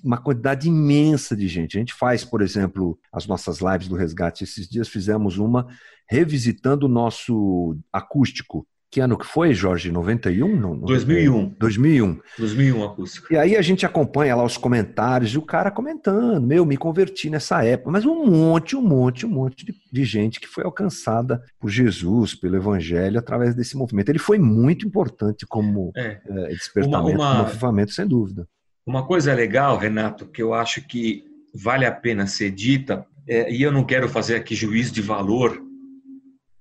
uma 0.03 0.17
quantidade 0.17 0.67
imensa 0.67 1.37
de 1.37 1.47
gente. 1.49 1.77
A 1.77 1.81
gente 1.81 1.93
faz, 1.93 2.25
por 2.25 2.41
exemplo, 2.41 2.99
as 3.13 3.27
nossas 3.27 3.59
lives 3.61 3.89
do 3.89 3.97
resgate. 3.97 4.45
Esses 4.45 4.67
dias 4.67 4.89
fizemos 4.89 5.37
uma 5.37 5.67
revisitando 6.09 6.87
o 6.87 6.89
nosso 6.89 7.77
acústico 7.93 8.67
que 8.95 9.01
ano 9.01 9.19
que 9.19 9.27
foi, 9.27 9.53
Jorge? 9.53 9.91
91? 9.91 10.55
Não, 10.55 10.77
2001. 10.77 11.57
2001. 11.59 12.21
2001, 12.39 12.85
acústico. 12.85 13.35
E 13.35 13.37
aí 13.37 13.57
a 13.57 13.61
gente 13.61 13.85
acompanha 13.85 14.37
lá 14.37 14.45
os 14.45 14.57
comentários 14.57 15.35
e 15.35 15.39
o 15.39 15.43
cara 15.43 15.69
comentando, 15.69 16.41
meu, 16.41 16.65
me 16.65 16.77
converti 16.77 17.29
nessa 17.29 17.65
época. 17.65 17.91
Mas 17.91 18.07
um 18.07 18.25
monte, 18.25 18.77
um 18.77 18.81
monte, 18.81 19.27
um 19.27 19.31
monte 19.31 19.67
de, 19.67 19.75
de 19.91 20.05
gente 20.05 20.39
que 20.39 20.47
foi 20.47 20.63
alcançada 20.63 21.43
por 21.59 21.71
Jesus, 21.71 22.37
pelo 22.37 22.55
Evangelho, 22.55 23.19
através 23.19 23.53
desse 23.53 23.77
movimento. 23.77 24.11
Ele 24.11 24.21
foi 24.21 24.39
muito 24.39 24.87
importante 24.87 25.45
como 25.45 25.91
é. 25.97 26.21
é, 26.25 26.49
despertamento, 26.51 27.09
uma, 27.09 27.11
uma, 27.11 27.33
como 27.33 27.49
avivamento, 27.49 27.91
sem 27.91 28.07
dúvida. 28.07 28.47
Uma 28.87 29.05
coisa 29.05 29.35
legal, 29.35 29.77
Renato, 29.77 30.25
que 30.25 30.41
eu 30.41 30.55
acho 30.55 30.87
que 30.87 31.25
vale 31.53 31.85
a 31.85 31.91
pena 31.91 32.29
ser 32.29 32.53
dita, 32.53 33.05
é, 33.27 33.53
e 33.53 33.61
eu 33.61 33.73
não 33.73 33.83
quero 33.83 34.09
fazer 34.09 34.37
aqui 34.37 34.55
juízo 34.55 34.93
de 34.93 35.03
valor 35.03 35.64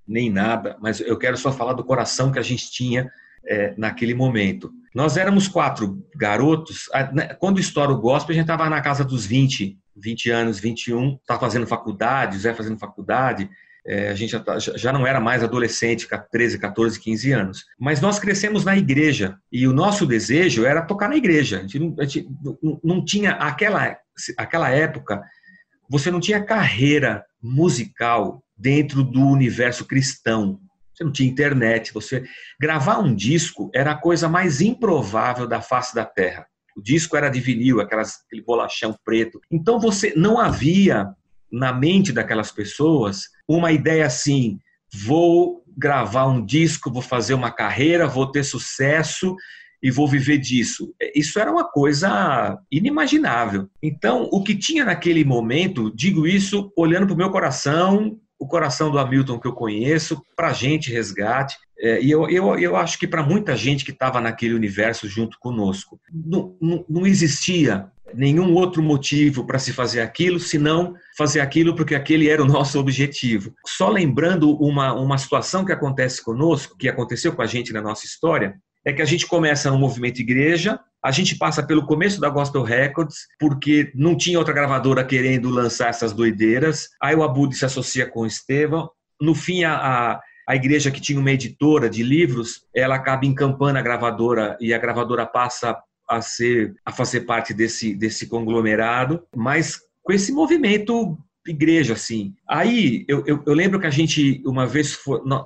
nem 0.07 0.29
nada, 0.29 0.77
mas 0.81 0.99
eu 0.99 1.17
quero 1.17 1.37
só 1.37 1.51
falar 1.51 1.73
do 1.73 1.83
coração 1.83 2.31
que 2.31 2.39
a 2.39 2.43
gente 2.43 2.71
tinha 2.71 3.09
é, 3.45 3.73
naquele 3.77 4.13
momento. 4.13 4.71
Nós 4.93 5.17
éramos 5.17 5.47
quatro 5.47 6.05
garotos, 6.15 6.89
né, 7.13 7.33
quando 7.39 7.59
estoura 7.59 7.91
o 7.91 7.99
gospel, 7.99 8.33
a 8.33 8.35
gente 8.35 8.43
estava 8.43 8.69
na 8.69 8.81
casa 8.81 9.03
dos 9.03 9.25
20, 9.25 9.77
20 9.95 10.29
anos, 10.29 10.59
21, 10.59 11.15
estava 11.15 11.39
fazendo 11.39 11.67
faculdade, 11.67 12.37
Zé 12.37 12.53
fazendo 12.53 12.77
faculdade, 12.77 13.49
é, 13.85 14.09
a 14.09 14.15
gente 14.15 14.31
já, 14.31 14.39
tá, 14.39 14.57
já, 14.59 14.93
não 14.93 15.05
era 15.05 15.19
mais 15.19 15.43
adolescente, 15.43 16.07
13, 16.31 16.57
14, 16.57 16.99
15 16.99 17.31
anos. 17.33 17.65
Mas 17.77 17.99
nós 17.99 18.17
crescemos 18.17 18.63
na 18.63 18.77
igreja 18.77 19.37
e 19.51 19.67
o 19.67 19.73
nosso 19.73 20.05
desejo 20.05 20.65
era 20.65 20.81
tocar 20.81 21.09
na 21.09 21.17
igreja. 21.17 21.57
A 21.57 21.61
gente 21.61 21.79
não, 21.79 21.95
a 21.99 22.05
gente 22.05 22.27
não 22.81 23.03
tinha, 23.03 23.31
aquela, 23.31 23.97
aquela 24.37 24.69
época, 24.69 25.21
você 25.89 26.09
não 26.09 26.21
tinha 26.21 26.43
carreira 26.43 27.25
musical 27.41 28.41
dentro 28.57 29.03
do 29.03 29.21
universo 29.21 29.85
cristão. 29.85 30.59
Você 30.93 31.03
não 31.03 31.11
tinha 31.11 31.29
internet, 31.29 31.93
você 31.93 32.23
gravar 32.59 32.99
um 32.99 33.13
disco 33.15 33.71
era 33.73 33.91
a 33.91 33.97
coisa 33.97 34.29
mais 34.29 34.61
improvável 34.61 35.47
da 35.47 35.61
face 35.61 35.95
da 35.95 36.05
Terra. 36.05 36.45
O 36.77 36.81
disco 36.81 37.15
era 37.17 37.29
de 37.29 37.39
vinil, 37.39 37.81
aquelas, 37.81 38.21
aquele 38.25 38.43
bolachão 38.43 38.95
preto. 39.03 39.39
Então 39.51 39.79
você 39.79 40.13
não 40.15 40.39
havia 40.39 41.07
na 41.51 41.71
mente 41.71 42.11
daquelas 42.11 42.51
pessoas 42.51 43.29
uma 43.47 43.71
ideia 43.71 44.05
assim: 44.05 44.59
vou 44.91 45.63
gravar 45.77 46.27
um 46.27 46.43
disco, 46.43 46.91
vou 46.91 47.01
fazer 47.01 47.33
uma 47.33 47.51
carreira, 47.51 48.07
vou 48.07 48.31
ter 48.31 48.43
sucesso 48.43 49.35
e 49.81 49.91
vou 49.91 50.07
viver 50.07 50.37
disso. 50.37 50.93
Isso 51.13 51.37
era 51.39 51.51
uma 51.51 51.65
coisa 51.65 52.57
inimaginável. 52.71 53.69
Então, 53.81 54.29
o 54.31 54.41
que 54.41 54.55
tinha 54.55 54.85
naquele 54.85 55.25
momento, 55.25 55.93
digo 55.93 56.25
isso 56.25 56.71
olhando 56.77 57.07
para 57.07 57.13
o 57.13 57.17
meu 57.17 57.29
coração, 57.29 58.17
o 58.43 58.47
coração 58.47 58.91
do 58.91 58.99
Hamilton 58.99 59.39
que 59.39 59.47
eu 59.47 59.53
conheço, 59.53 60.21
para 60.35 60.51
gente, 60.51 60.91
resgate. 60.91 61.55
É, 61.79 62.01
e 62.01 62.11
eu, 62.11 62.29
eu, 62.29 62.59
eu 62.59 62.75
acho 62.75 62.99
que 62.99 63.07
para 63.07 63.23
muita 63.23 63.55
gente 63.55 63.85
que 63.85 63.91
estava 63.91 64.19
naquele 64.19 64.53
universo 64.53 65.07
junto 65.07 65.39
conosco, 65.39 65.97
não, 66.11 66.53
não, 66.61 66.85
não 66.89 67.07
existia 67.07 67.89
nenhum 68.13 68.53
outro 68.53 68.83
motivo 68.83 69.45
para 69.45 69.57
se 69.57 69.71
fazer 69.71 70.01
aquilo, 70.01 70.41
senão 70.41 70.93
fazer 71.17 71.39
aquilo 71.39 71.73
porque 71.73 71.95
aquele 71.95 72.29
era 72.29 72.43
o 72.43 72.47
nosso 72.47 72.77
objetivo. 72.77 73.53
Só 73.65 73.87
lembrando 73.87 74.53
uma, 74.57 74.93
uma 74.93 75.17
situação 75.17 75.63
que 75.63 75.71
acontece 75.71 76.21
conosco, 76.21 76.77
que 76.77 76.89
aconteceu 76.89 77.31
com 77.31 77.41
a 77.41 77.47
gente 77.47 77.71
na 77.71 77.81
nossa 77.81 78.05
história, 78.05 78.55
é 78.85 78.91
que 78.91 79.01
a 79.01 79.05
gente 79.05 79.25
começa 79.25 79.71
no 79.71 79.79
movimento 79.79 80.19
igreja, 80.19 80.77
a 81.03 81.11
gente 81.11 81.35
passa 81.35 81.61
pelo 81.61 81.85
começo 81.85 82.21
da 82.21 82.29
Gospel 82.29 82.63
Records, 82.63 83.27
porque 83.37 83.91
não 83.93 84.15
tinha 84.15 84.39
outra 84.39 84.53
gravadora 84.53 85.03
querendo 85.03 85.49
lançar 85.49 85.89
essas 85.89 86.13
doideiras. 86.13 86.87
Aí 87.01 87.13
o 87.13 87.23
Abud 87.23 87.53
se 87.53 87.65
associa 87.65 88.09
com 88.09 88.21
o 88.21 88.25
Estevão. 88.25 88.89
No 89.19 89.35
fim, 89.35 89.65
a, 89.65 90.19
a, 90.47 90.55
igreja 90.55 90.91
que 90.91 91.01
tinha 91.01 91.19
uma 91.19 91.31
editora 91.31 91.89
de 91.89 92.01
livros, 92.03 92.61
ela 92.73 92.95
acaba 92.95 93.25
encampando 93.25 93.77
a 93.77 93.81
gravadora 93.81 94.57
e 94.61 94.73
a 94.73 94.77
gravadora 94.77 95.25
passa 95.25 95.77
a 96.09 96.21
ser 96.21 96.73
a 96.85 96.91
fazer 96.91 97.21
parte 97.21 97.53
desse 97.53 97.93
desse 97.93 98.27
conglomerado, 98.27 99.23
mas 99.35 99.79
com 100.01 100.11
esse 100.11 100.31
movimento 100.31 101.17
igreja 101.47 101.93
assim. 101.93 102.33
Aí 102.47 103.05
eu, 103.07 103.23
eu, 103.25 103.43
eu 103.45 103.53
lembro 103.53 103.79
que 103.79 103.87
a 103.87 103.89
gente 103.89 104.41
uma 104.45 104.65
vez 104.65 104.97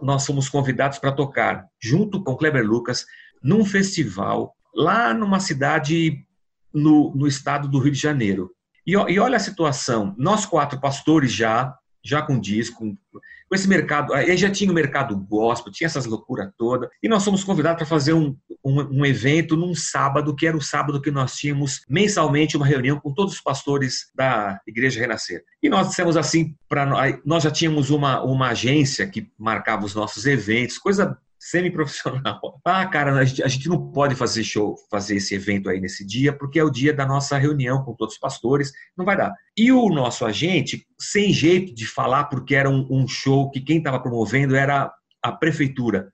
nós 0.02 0.26
fomos 0.26 0.50
convidados 0.50 1.00
para 1.00 1.12
tocar 1.12 1.66
junto 1.80 2.24
com 2.24 2.36
Kleber 2.36 2.66
Lucas 2.66 3.06
num 3.42 3.64
festival 3.64 4.57
lá 4.74 5.14
numa 5.14 5.40
cidade 5.40 6.26
no, 6.74 7.14
no 7.16 7.28
estado 7.28 7.68
do 7.68 7.80
Rio 7.80 7.92
de 7.92 8.00
Janeiro. 8.00 8.52
E, 8.86 8.92
e 8.92 9.20
olha 9.20 9.38
a 9.38 9.40
situação, 9.40 10.16
nós 10.18 10.46
quatro 10.46 10.80
pastores 10.80 11.32
já 11.32 11.76
já 12.08 12.22
com 12.22 12.40
disco, 12.40 12.98
com 13.12 13.56
esse 13.56 13.68
mercado, 13.68 14.14
aí 14.14 14.36
já 14.38 14.50
tinha 14.50 14.72
o 14.72 14.74
mercado 14.74 15.18
gospel, 15.18 15.72
tinha 15.72 15.86
essas 15.86 16.06
loucuras 16.06 16.50
todas, 16.58 16.90
e 17.04 17.10
nós 17.10 17.24
fomos 17.24 17.44
convidados 17.44 17.78
para 17.78 17.86
fazer 17.86 18.14
um, 18.14 18.36
um, 18.64 19.00
um, 19.00 19.06
evento 19.06 19.58
num 19.58 19.76
sábado, 19.76 20.34
que 20.34 20.48
era 20.48 20.56
o 20.56 20.62
sábado 20.62 21.02
que 21.02 21.12
nós 21.12 21.36
tínhamos 21.36 21.82
mensalmente 21.90 22.56
uma 22.56 22.66
reunião 22.66 23.00
com 23.00 23.14
todos 23.14 23.34
os 23.34 23.42
pastores 23.42 24.10
da 24.16 24.60
Igreja 24.66 25.00
Renascer. 25.00 25.44
E 25.62 25.70
nós 25.70 25.90
dissemos 25.90 26.16
assim, 26.16 26.56
para 26.70 26.86
nós 27.26 27.44
já 27.44 27.52
tínhamos 27.52 27.90
uma, 27.90 28.22
uma 28.24 28.50
agência 28.50 29.08
que 29.08 29.30
marcava 29.38 29.86
os 29.86 29.94
nossos 29.94 30.26
eventos, 30.26 30.78
coisa 30.78 31.18
semi-profissional. 31.50 32.42
Ah, 32.66 32.86
cara, 32.86 33.14
a 33.14 33.24
gente, 33.24 33.44
a 33.44 33.48
gente, 33.48 33.70
não 33.70 33.92
pode 33.92 34.14
fazer 34.14 34.44
show, 34.44 34.76
fazer 34.92 35.16
esse 35.16 35.34
evento 35.34 35.70
aí 35.70 35.80
nesse 35.80 36.06
dia, 36.06 36.34
porque 36.34 36.60
é 36.60 36.64
o 36.64 36.70
dia 36.70 36.94
da 36.94 37.06
nossa 37.06 37.38
reunião 37.38 37.84
com 37.84 37.94
todos 37.94 38.16
os 38.16 38.20
pastores, 38.20 38.74
não 38.96 39.06
vai 39.06 39.16
dar. 39.16 39.34
E 39.58 39.72
o 39.72 39.88
nosso 39.90 40.26
agente, 40.26 40.86
sem 41.00 41.32
jeito 41.32 41.74
de 41.74 41.88
falar, 41.88 42.26
porque 42.26 42.56
era 42.56 42.70
um, 42.70 42.86
um 42.90 43.08
show 43.08 43.50
que 43.50 43.62
quem 43.62 43.78
estava 43.78 44.00
promovendo 44.02 44.56
era 44.56 44.92
a 45.24 45.32
prefeitura. 45.32 46.10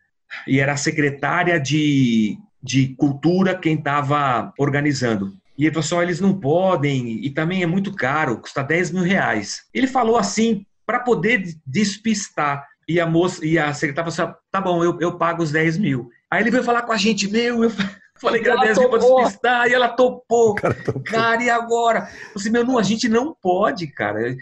E 0.47 0.59
era 0.59 0.73
a 0.73 0.77
secretária 0.77 1.59
de, 1.59 2.37
de 2.61 2.89
cultura 2.95 3.57
quem 3.57 3.75
estava 3.75 4.53
organizando. 4.59 5.33
E 5.57 5.65
ele 5.65 5.73
falou 5.73 5.85
assim: 5.85 6.07
eles 6.07 6.21
não 6.21 6.39
podem, 6.39 7.25
e 7.25 7.29
também 7.31 7.63
é 7.63 7.67
muito 7.67 7.93
caro, 7.93 8.39
custa 8.39 8.63
10 8.63 8.91
mil 8.91 9.03
reais. 9.03 9.61
Ele 9.73 9.87
falou 9.87 10.17
assim 10.17 10.65
para 10.85 10.99
poder 10.99 11.43
despistar. 11.65 12.67
E 12.87 12.99
a 12.99 13.05
moça, 13.05 13.45
e 13.45 13.57
a 13.57 13.73
secretária 13.73 14.11
falou 14.11 14.31
assim: 14.31 14.39
tá 14.51 14.61
bom, 14.61 14.83
eu, 14.83 14.97
eu 14.99 15.17
pago 15.17 15.43
os 15.43 15.51
10 15.51 15.77
mil. 15.77 16.09
Aí 16.29 16.41
ele 16.41 16.51
veio 16.51 16.63
falar 16.63 16.81
com 16.83 16.91
a 16.91 16.97
gente, 16.97 17.29
meu, 17.29 17.63
eu 17.63 17.71
falei 18.19 18.41
que 18.41 18.49
era 18.49 18.59
10 18.59 18.77
mil 18.77 18.89
para 18.89 18.99
despistar, 18.99 19.67
e 19.67 19.73
ela 19.73 19.89
topou. 19.89 20.55
Cara, 20.55 20.73
topou. 20.73 21.03
cara, 21.03 21.43
e 21.43 21.49
agora? 21.49 21.99
Eu 21.99 22.05
falei, 22.05 22.31
assim, 22.35 22.49
meu, 22.49 22.65
não, 22.65 22.77
a 22.77 22.83
gente 22.83 23.07
não 23.07 23.35
pode, 23.41 23.87
cara. 23.87 24.35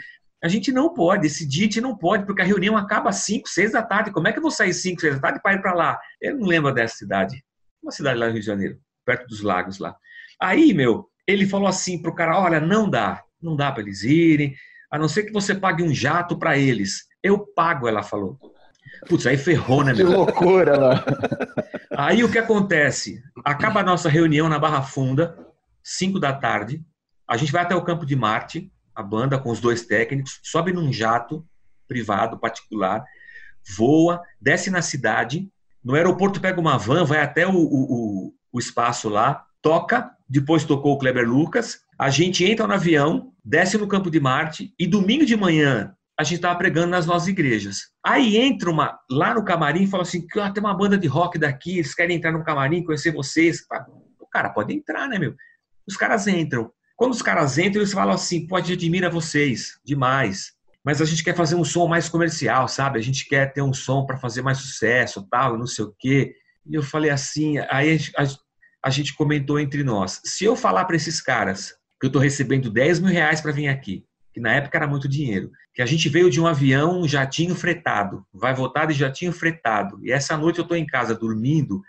A 0.43 0.47
gente 0.47 0.71
não 0.71 0.91
pode, 0.91 1.27
esse 1.27 1.47
dia 1.47 1.61
a 1.61 1.65
gente 1.65 1.81
não 1.81 1.95
pode, 1.95 2.25
porque 2.25 2.41
a 2.41 2.45
reunião 2.45 2.75
acaba 2.75 3.09
às 3.09 3.17
5, 3.17 3.47
6 3.47 3.73
da 3.73 3.83
tarde. 3.83 4.11
Como 4.11 4.27
é 4.27 4.31
que 4.31 4.39
eu 4.39 4.41
vou 4.41 4.49
sair 4.49 4.73
5, 4.73 4.99
6 4.99 5.15
da 5.15 5.21
tarde 5.21 5.39
para 5.41 5.53
ir 5.53 5.61
para 5.61 5.73
lá? 5.73 5.99
Eu 6.19 6.37
não 6.37 6.47
lembro 6.47 6.73
dessa 6.73 6.95
cidade. 6.95 7.43
Uma 7.81 7.91
cidade 7.91 8.17
lá 8.17 8.25
no 8.25 8.33
Rio 8.33 8.41
de 8.41 8.47
Janeiro, 8.47 8.79
perto 9.05 9.27
dos 9.27 9.41
lagos 9.41 9.77
lá. 9.77 9.95
Aí, 10.41 10.73
meu, 10.73 11.07
ele 11.27 11.47
falou 11.47 11.67
assim 11.67 12.01
pro 12.01 12.15
cara: 12.15 12.39
olha, 12.39 12.59
não 12.59 12.89
dá, 12.89 13.23
não 13.41 13.55
dá 13.55 13.71
para 13.71 13.83
eles 13.83 14.03
irem, 14.03 14.55
a 14.91 14.97
não 14.97 15.07
ser 15.07 15.23
que 15.23 15.31
você 15.31 15.53
pague 15.53 15.83
um 15.83 15.93
jato 15.93 16.37
para 16.37 16.57
eles. 16.57 17.03
Eu 17.23 17.39
pago, 17.39 17.87
ela 17.87 18.03
falou. 18.03 18.37
Putz, 19.07 19.25
aí 19.25 19.37
ferrou, 19.37 19.83
né, 19.83 19.93
meu? 19.93 20.07
Que 20.07 20.13
loucura, 20.13 20.77
lá. 20.77 21.05
Aí 21.97 22.23
o 22.23 22.31
que 22.31 22.37
acontece? 22.37 23.21
Acaba 23.43 23.81
a 23.81 23.83
nossa 23.83 24.07
reunião 24.07 24.47
na 24.47 24.57
Barra 24.57 24.81
Funda, 24.81 25.37
5 25.83 26.19
da 26.19 26.31
tarde. 26.31 26.81
A 27.27 27.35
gente 27.35 27.51
vai 27.51 27.63
até 27.63 27.75
o 27.75 27.83
Campo 27.83 28.05
de 28.05 28.15
Marte, 28.15 28.71
a 28.95 29.03
banda 29.03 29.37
com 29.37 29.51
os 29.51 29.59
dois 29.59 29.85
técnicos, 29.85 30.39
sobe 30.41 30.71
num 30.71 30.91
jato 30.91 31.45
privado, 31.87 32.39
particular, 32.39 33.03
voa, 33.77 34.21
desce 34.39 34.69
na 34.69 34.81
cidade, 34.81 35.49
no 35.83 35.95
aeroporto 35.95 36.39
pega 36.39 36.59
uma 36.59 36.77
van, 36.77 37.03
vai 37.03 37.19
até 37.19 37.45
o, 37.45 37.55
o, 37.55 38.33
o 38.51 38.59
espaço 38.59 39.09
lá, 39.09 39.45
toca, 39.61 40.11
depois 40.29 40.63
tocou 40.63 40.93
o 40.93 40.97
Kleber 40.97 41.27
Lucas, 41.27 41.81
a 41.99 42.09
gente 42.09 42.45
entra 42.45 42.65
no 42.65 42.73
avião, 42.73 43.33
desce 43.43 43.77
no 43.77 43.87
Campo 43.87 44.09
de 44.09 44.19
Marte 44.19 44.73
e 44.79 44.87
domingo 44.87 45.25
de 45.25 45.35
manhã 45.35 45.95
a 46.19 46.23
gente 46.23 46.35
estava 46.35 46.57
pregando 46.57 46.87
nas 46.87 47.05
nossas 47.05 47.27
igrejas. 47.27 47.89
Aí 48.05 48.37
entra 48.37 48.69
uma 48.69 48.99
lá 49.09 49.33
no 49.33 49.43
camarim 49.43 49.83
e 49.83 49.87
fala 49.87 50.03
assim: 50.03 50.25
ah, 50.37 50.51
tem 50.51 50.63
uma 50.63 50.77
banda 50.77 50.97
de 50.97 51.07
rock 51.07 51.39
daqui, 51.39 51.79
eles 51.79 51.95
querem 51.95 52.17
entrar 52.17 52.31
no 52.31 52.43
camarim, 52.43 52.83
conhecer 52.83 53.11
vocês. 53.11 53.61
O 54.19 54.27
cara 54.27 54.49
pode 54.49 54.73
entrar, 54.73 55.07
né, 55.07 55.17
meu? 55.17 55.35
Os 55.87 55.97
caras 55.97 56.27
entram. 56.27 56.71
Quando 56.95 57.13
os 57.13 57.21
caras 57.21 57.57
entram, 57.57 57.81
eles 57.81 57.93
falam 57.93 58.13
assim: 58.13 58.47
gente 58.47 58.73
admira 58.73 59.09
vocês 59.09 59.79
demais. 59.83 60.53
Mas 60.83 61.01
a 61.01 61.05
gente 61.05 61.23
quer 61.23 61.35
fazer 61.35 61.55
um 61.55 61.63
som 61.63 61.87
mais 61.87 62.09
comercial, 62.09 62.67
sabe? 62.67 62.97
A 62.97 63.01
gente 63.01 63.27
quer 63.27 63.53
ter 63.53 63.61
um 63.61 63.73
som 63.73 64.05
para 64.05 64.17
fazer 64.17 64.41
mais 64.41 64.57
sucesso, 64.57 65.27
tal, 65.29 65.57
não 65.57 65.67
sei 65.67 65.85
o 65.85 65.95
quê. 65.97 66.35
E 66.65 66.75
eu 66.75 66.81
falei 66.81 67.11
assim, 67.11 67.59
aí 67.69 67.99
a, 68.17 68.23
a 68.85 68.89
gente 68.89 69.15
comentou 69.15 69.59
entre 69.59 69.83
nós: 69.83 70.21
se 70.23 70.45
eu 70.45 70.55
falar 70.55 70.85
para 70.85 70.95
esses 70.95 71.21
caras 71.21 71.75
que 71.99 72.05
eu 72.05 72.07
estou 72.07 72.21
recebendo 72.21 72.69
10 72.69 72.99
mil 72.99 73.11
reais 73.11 73.41
para 73.41 73.51
vir 73.51 73.67
aqui, 73.67 74.03
que 74.33 74.39
na 74.39 74.53
época 74.53 74.77
era 74.77 74.87
muito 74.87 75.07
dinheiro, 75.07 75.51
que 75.73 75.81
a 75.81 75.85
gente 75.85 76.07
veio 76.09 76.29
de 76.29 76.39
um 76.39 76.47
avião, 76.47 77.01
um 77.01 77.07
jatinho 77.07 77.55
fretado, 77.55 78.25
vai 78.33 78.53
voltar 78.53 78.85
de 78.85 78.93
jatinho 78.93 79.31
fretado, 79.31 79.99
e 80.03 80.11
essa 80.11 80.37
noite 80.37 80.59
eu 80.59 80.63
estou 80.63 80.77
em 80.77 80.85
casa 80.85 81.15
dormindo, 81.15 81.81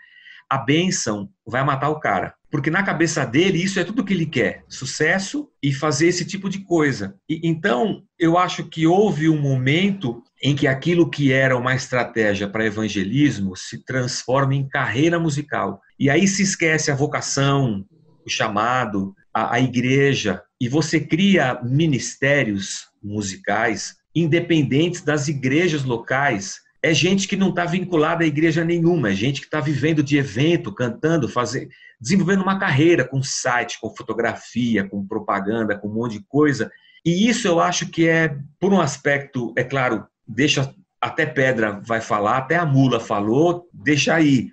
a 0.49 0.57
benção 0.57 1.29
vai 1.45 1.63
matar 1.63 1.89
o 1.89 1.99
cara. 1.99 2.35
Porque 2.51 2.69
na 2.69 2.83
cabeça 2.83 3.25
dele, 3.25 3.57
isso 3.57 3.79
é 3.79 3.83
tudo 3.83 4.03
que 4.05 4.13
ele 4.13 4.27
quer: 4.27 4.63
sucesso 4.69 5.49
e 5.63 5.73
fazer 5.73 6.07
esse 6.07 6.23
tipo 6.23 6.47
de 6.47 6.59
coisa. 6.59 7.15
E, 7.27 7.41
então, 7.43 8.03
eu 8.19 8.37
acho 8.37 8.65
que 8.65 8.85
houve 8.85 9.27
um 9.27 9.41
momento 9.41 10.21
em 10.43 10.55
que 10.55 10.67
aquilo 10.67 11.09
que 11.09 11.31
era 11.31 11.57
uma 11.57 11.73
estratégia 11.73 12.47
para 12.47 12.67
evangelismo 12.67 13.55
se 13.55 13.83
transforma 13.83 14.53
em 14.53 14.67
carreira 14.67 15.19
musical. 15.19 15.81
E 15.99 16.11
aí 16.11 16.27
se 16.27 16.43
esquece 16.43 16.91
a 16.91 16.95
vocação, 16.95 17.83
o 18.23 18.29
chamado, 18.29 19.15
a, 19.33 19.55
a 19.55 19.59
igreja, 19.59 20.43
e 20.63 20.69
você 20.69 20.97
cria 20.97 21.59
ministérios 21.61 22.87
musicais 23.03 23.97
independentes 24.15 25.01
das 25.01 25.27
igrejas 25.27 25.83
locais. 25.83 26.61
É 26.81 26.93
gente 26.93 27.27
que 27.27 27.35
não 27.35 27.49
está 27.49 27.65
vinculada 27.65 28.23
a 28.23 28.27
igreja 28.27 28.63
nenhuma, 28.63 29.09
é 29.09 29.13
gente 29.13 29.41
que 29.41 29.47
está 29.47 29.59
vivendo 29.59 30.01
de 30.01 30.17
evento, 30.17 30.73
cantando, 30.73 31.27
fazendo, 31.27 31.67
desenvolvendo 31.99 32.43
uma 32.43 32.57
carreira 32.57 33.03
com 33.03 33.21
site, 33.21 33.77
com 33.81 33.93
fotografia, 33.93 34.87
com 34.87 35.05
propaganda, 35.05 35.77
com 35.77 35.89
um 35.89 35.95
monte 35.95 36.13
de 36.13 36.23
coisa. 36.29 36.71
E 37.05 37.27
isso 37.27 37.45
eu 37.45 37.59
acho 37.59 37.89
que 37.89 38.07
é, 38.07 38.33
por 38.57 38.71
um 38.71 38.79
aspecto, 38.79 39.53
é 39.57 39.65
claro, 39.65 40.05
deixa 40.25 40.73
até 41.01 41.25
pedra 41.25 41.81
vai 41.85 41.99
falar, 41.99 42.37
até 42.37 42.55
a 42.55 42.65
mula 42.65 43.01
falou, 43.01 43.67
deixa 43.73 44.15
aí. 44.15 44.49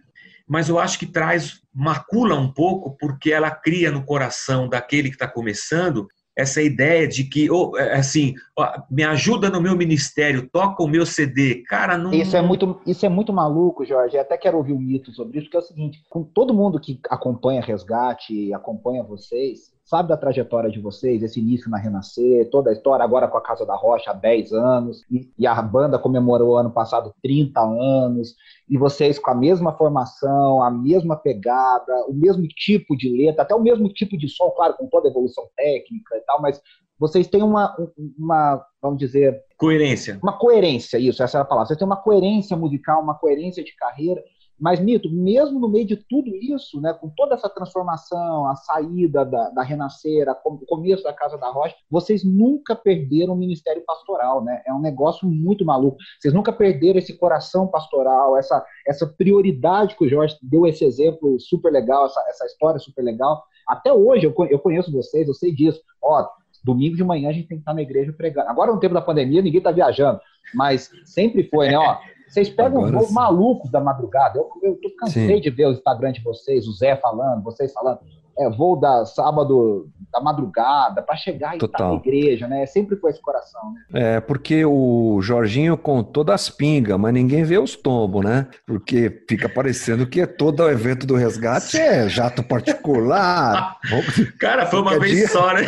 Mas 0.50 0.68
eu 0.68 0.80
acho 0.80 0.98
que 0.98 1.06
traz 1.06 1.60
macula 1.72 2.34
um 2.34 2.52
pouco 2.52 2.96
porque 2.98 3.30
ela 3.30 3.52
cria 3.52 3.88
no 3.92 4.04
coração 4.04 4.68
daquele 4.68 5.08
que 5.08 5.14
está 5.14 5.28
começando 5.28 6.08
essa 6.36 6.60
ideia 6.60 7.06
de 7.06 7.22
que, 7.22 7.48
oh, 7.48 7.76
assim, 7.92 8.34
oh, 8.58 8.64
me 8.90 9.04
ajuda 9.04 9.48
no 9.48 9.60
meu 9.60 9.76
ministério, 9.76 10.48
toca 10.50 10.82
o 10.82 10.88
meu 10.88 11.06
CD. 11.06 11.62
Cara, 11.68 11.96
não. 11.96 12.12
Isso 12.12 12.36
é 12.36 12.42
muito, 12.42 12.80
isso 12.84 13.06
é 13.06 13.08
muito 13.08 13.32
maluco, 13.32 13.84
Jorge. 13.84 14.16
Eu 14.16 14.22
até 14.22 14.36
quero 14.36 14.56
ouvir 14.56 14.72
um 14.72 14.80
mito 14.80 15.12
sobre 15.12 15.38
isso, 15.38 15.48
que 15.48 15.56
é 15.56 15.60
o 15.60 15.62
seguinte: 15.62 16.02
com 16.10 16.24
todo 16.24 16.52
mundo 16.52 16.80
que 16.80 16.98
acompanha 17.08 17.62
Resgate, 17.62 18.52
acompanha 18.52 19.04
vocês, 19.04 19.70
sabe 19.90 20.08
da 20.08 20.16
trajetória 20.16 20.70
de 20.70 20.78
vocês, 20.78 21.20
esse 21.20 21.40
início 21.40 21.68
na 21.68 21.76
Renascer, 21.76 22.48
toda 22.48 22.70
a 22.70 22.72
história 22.72 23.04
agora 23.04 23.26
com 23.26 23.36
a 23.36 23.42
Casa 23.42 23.66
da 23.66 23.74
Rocha 23.74 24.12
há 24.12 24.14
10 24.14 24.52
anos, 24.52 25.02
e, 25.10 25.28
e, 25.36 25.44
a 25.48 25.60
banda 25.60 25.98
comemorou 25.98 26.56
ano 26.56 26.70
passado 26.70 27.12
30 27.20 27.60
anos, 27.60 28.36
e 28.68 28.78
vocês 28.78 29.18
com 29.18 29.32
a 29.32 29.34
mesma 29.34 29.76
formação, 29.76 30.62
a 30.62 30.70
mesma 30.70 31.16
pegada, 31.16 32.06
o 32.06 32.14
mesmo 32.14 32.46
tipo 32.46 32.96
de 32.96 33.08
letra, 33.08 33.42
até 33.42 33.52
o 33.52 33.60
mesmo 33.60 33.92
tipo 33.92 34.16
de 34.16 34.28
som, 34.28 34.50
claro, 34.50 34.74
com 34.74 34.86
toda 34.86 35.08
a 35.08 35.10
evolução 35.10 35.44
técnica 35.56 36.16
e 36.16 36.20
tal, 36.20 36.40
mas 36.40 36.62
vocês 36.96 37.26
têm 37.26 37.42
uma, 37.42 37.74
uma 38.16 38.64
vamos 38.80 38.98
dizer... 38.98 39.42
Coerência. 39.58 40.20
Uma 40.22 40.38
coerência, 40.38 40.98
isso, 40.98 41.20
essa 41.20 41.38
é 41.38 41.40
a 41.40 41.44
palavra. 41.44 41.66
Vocês 41.66 41.78
têm 41.78 41.86
uma 41.86 42.00
coerência 42.00 42.56
musical, 42.56 43.02
uma 43.02 43.18
coerência 43.18 43.64
de 43.64 43.74
carreira, 43.74 44.22
Mas, 44.60 44.78
Mito, 44.78 45.10
mesmo 45.10 45.58
no 45.58 45.68
meio 45.68 45.86
de 45.86 45.96
tudo 45.96 46.36
isso, 46.36 46.80
né, 46.80 46.92
com 46.92 47.08
toda 47.08 47.34
essa 47.34 47.48
transformação, 47.48 48.46
a 48.46 48.54
saída 48.54 49.24
da, 49.24 49.48
da 49.50 49.62
Renascer, 49.62 50.26
o 50.44 50.58
começo 50.66 51.02
da 51.02 51.12
Casa 51.12 51.38
da 51.38 51.50
Rocha, 51.50 51.74
vocês 51.90 52.22
nunca 52.22 52.76
perderam 52.76 53.32
o 53.32 53.36
ministério 53.36 53.82
pastoral, 53.86 54.44
né? 54.44 54.62
É 54.66 54.72
um 54.72 54.80
negócio 54.80 55.26
muito 55.26 55.64
maluco. 55.64 55.96
Vocês 56.20 56.34
nunca 56.34 56.52
perderam 56.52 56.98
esse 56.98 57.16
coração 57.16 57.66
pastoral, 57.66 58.36
essa, 58.36 58.62
essa 58.86 59.06
prioridade 59.06 59.96
que 59.96 60.04
o 60.04 60.08
Jorge 60.08 60.36
deu 60.42 60.66
esse 60.66 60.84
exemplo 60.84 61.40
super 61.40 61.72
legal, 61.72 62.04
essa, 62.04 62.22
essa 62.28 62.44
história 62.44 62.78
super 62.78 63.02
legal. 63.02 63.42
Até 63.66 63.92
hoje, 63.92 64.26
eu, 64.26 64.34
eu 64.50 64.58
conheço 64.58 64.92
vocês, 64.92 65.26
eu 65.26 65.34
sei 65.34 65.54
disso. 65.54 65.80
Ó, 66.02 66.28
domingo 66.62 66.96
de 66.96 67.04
manhã 67.04 67.30
a 67.30 67.32
gente 67.32 67.48
tem 67.48 67.56
que 67.56 67.62
estar 67.62 67.72
na 67.72 67.82
igreja 67.82 68.12
pregando. 68.12 68.50
Agora, 68.50 68.72
no 68.72 68.80
tempo 68.80 68.94
da 68.94 69.00
pandemia, 69.00 69.40
ninguém 69.40 69.58
está 69.58 69.70
viajando, 69.70 70.20
mas 70.54 70.90
sempre 71.04 71.44
foi, 71.44 71.68
né? 71.68 71.78
Ó, 71.78 71.96
vocês 72.30 72.48
pegam 72.48 72.84
Agora, 72.84 73.02
os 73.02 73.10
malucos 73.10 73.70
da 73.70 73.80
madrugada. 73.80 74.38
Eu, 74.38 74.48
eu 74.62 74.80
tô 74.80 74.88
cansei 74.96 75.36
sim. 75.36 75.40
de 75.40 75.50
ver 75.50 75.66
o 75.66 75.72
Instagram 75.72 76.12
de 76.12 76.22
vocês, 76.22 76.68
o 76.68 76.72
Zé 76.72 76.94
falando, 76.94 77.42
vocês 77.42 77.72
falando. 77.72 77.98
É, 78.40 78.48
voo 78.48 78.74
da 78.74 79.04
sábado 79.04 79.90
da 80.10 80.20
madrugada 80.20 81.02
para 81.02 81.14
chegar 81.14 81.52
e 81.52 81.56
estar 81.56 81.68
tá 81.68 81.88
na 81.88 81.94
igreja, 81.94 82.48
né? 82.48 82.64
Sempre 82.64 82.96
foi 82.96 83.10
esse 83.10 83.20
coração, 83.20 83.60
né? 83.72 84.16
É, 84.16 84.20
porque 84.20 84.64
o 84.64 85.20
Jorginho 85.20 85.76
contou 85.76 86.24
das 86.24 86.48
pingas, 86.48 86.98
mas 86.98 87.12
ninguém 87.12 87.44
vê 87.44 87.58
os 87.58 87.76
tombos, 87.76 88.24
né? 88.24 88.46
Porque 88.66 89.24
fica 89.28 89.48
parecendo 89.48 90.06
que 90.06 90.22
é 90.22 90.26
todo 90.26 90.60
o 90.60 90.70
evento 90.70 91.06
do 91.06 91.14
resgate 91.14 91.76
é 91.76 92.08
jato 92.08 92.42
particular. 92.42 93.76
Cara, 94.40 94.66
foi 94.66 94.80
uma 94.80 94.98
vez 94.98 95.12
dia... 95.12 95.28
só, 95.28 95.52
né? 95.52 95.62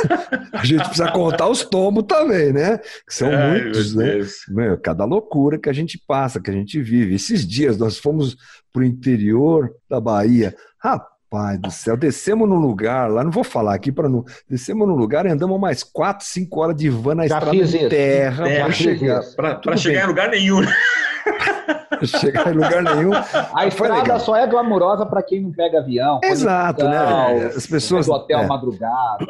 a 0.52 0.64
gente 0.64 0.84
precisa 0.84 1.10
contar 1.10 1.48
os 1.48 1.64
tombos 1.64 2.04
também, 2.04 2.52
né? 2.52 2.78
Que 2.78 3.14
são 3.14 3.28
Ai, 3.28 3.60
muitos, 3.60 3.94
né? 3.94 4.20
Meu, 4.48 4.78
cada 4.78 5.04
loucura 5.04 5.58
que 5.58 5.68
a 5.68 5.74
gente 5.74 6.00
passa, 6.06 6.40
que 6.40 6.50
a 6.50 6.54
gente 6.54 6.80
vive. 6.80 7.16
Esses 7.16 7.46
dias 7.46 7.76
nós 7.76 7.98
fomos 7.98 8.36
para 8.72 8.82
o 8.82 8.86
interior 8.86 9.74
da 9.90 10.00
Bahia. 10.00 10.54
Rapaz 10.78 11.13
do 11.58 11.70
céu, 11.70 11.96
descemos 11.96 12.48
no 12.48 12.56
lugar 12.56 13.10
lá, 13.10 13.24
não 13.24 13.30
vou 13.30 13.44
falar 13.44 13.74
aqui 13.74 13.90
para 13.90 14.08
não. 14.08 14.24
Descemos 14.48 14.86
no 14.86 14.94
lugar 14.94 15.26
e 15.26 15.30
andamos 15.30 15.58
mais 15.60 15.82
4, 15.82 16.26
5 16.26 16.60
horas 16.60 16.76
de 16.76 16.88
van 16.88 17.14
na 17.16 17.26
Já 17.26 17.38
estrada 17.38 17.64
de 17.66 17.88
terra 17.88 18.44
para 18.44 18.72
chegar. 18.72 19.22
Para 19.62 19.76
chegar 19.76 20.04
em 20.04 20.06
lugar 20.08 20.30
nenhum. 20.30 20.62
chegar 22.04 22.52
em 22.52 22.56
lugar 22.56 22.82
nenhum. 22.82 23.12
A 23.54 23.66
estrada 23.66 24.18
só 24.18 24.36
é 24.36 24.46
glamurosa 24.46 25.06
para 25.06 25.22
quem 25.22 25.42
não 25.42 25.52
pega 25.52 25.78
avião. 25.78 26.20
Exato, 26.22 26.84
né? 26.84 27.46
As 27.56 27.66
pessoas. 27.66 28.06
Do 28.06 28.12
hotel 28.12 28.40
é. 28.40 28.46
madrugada. 28.46 29.26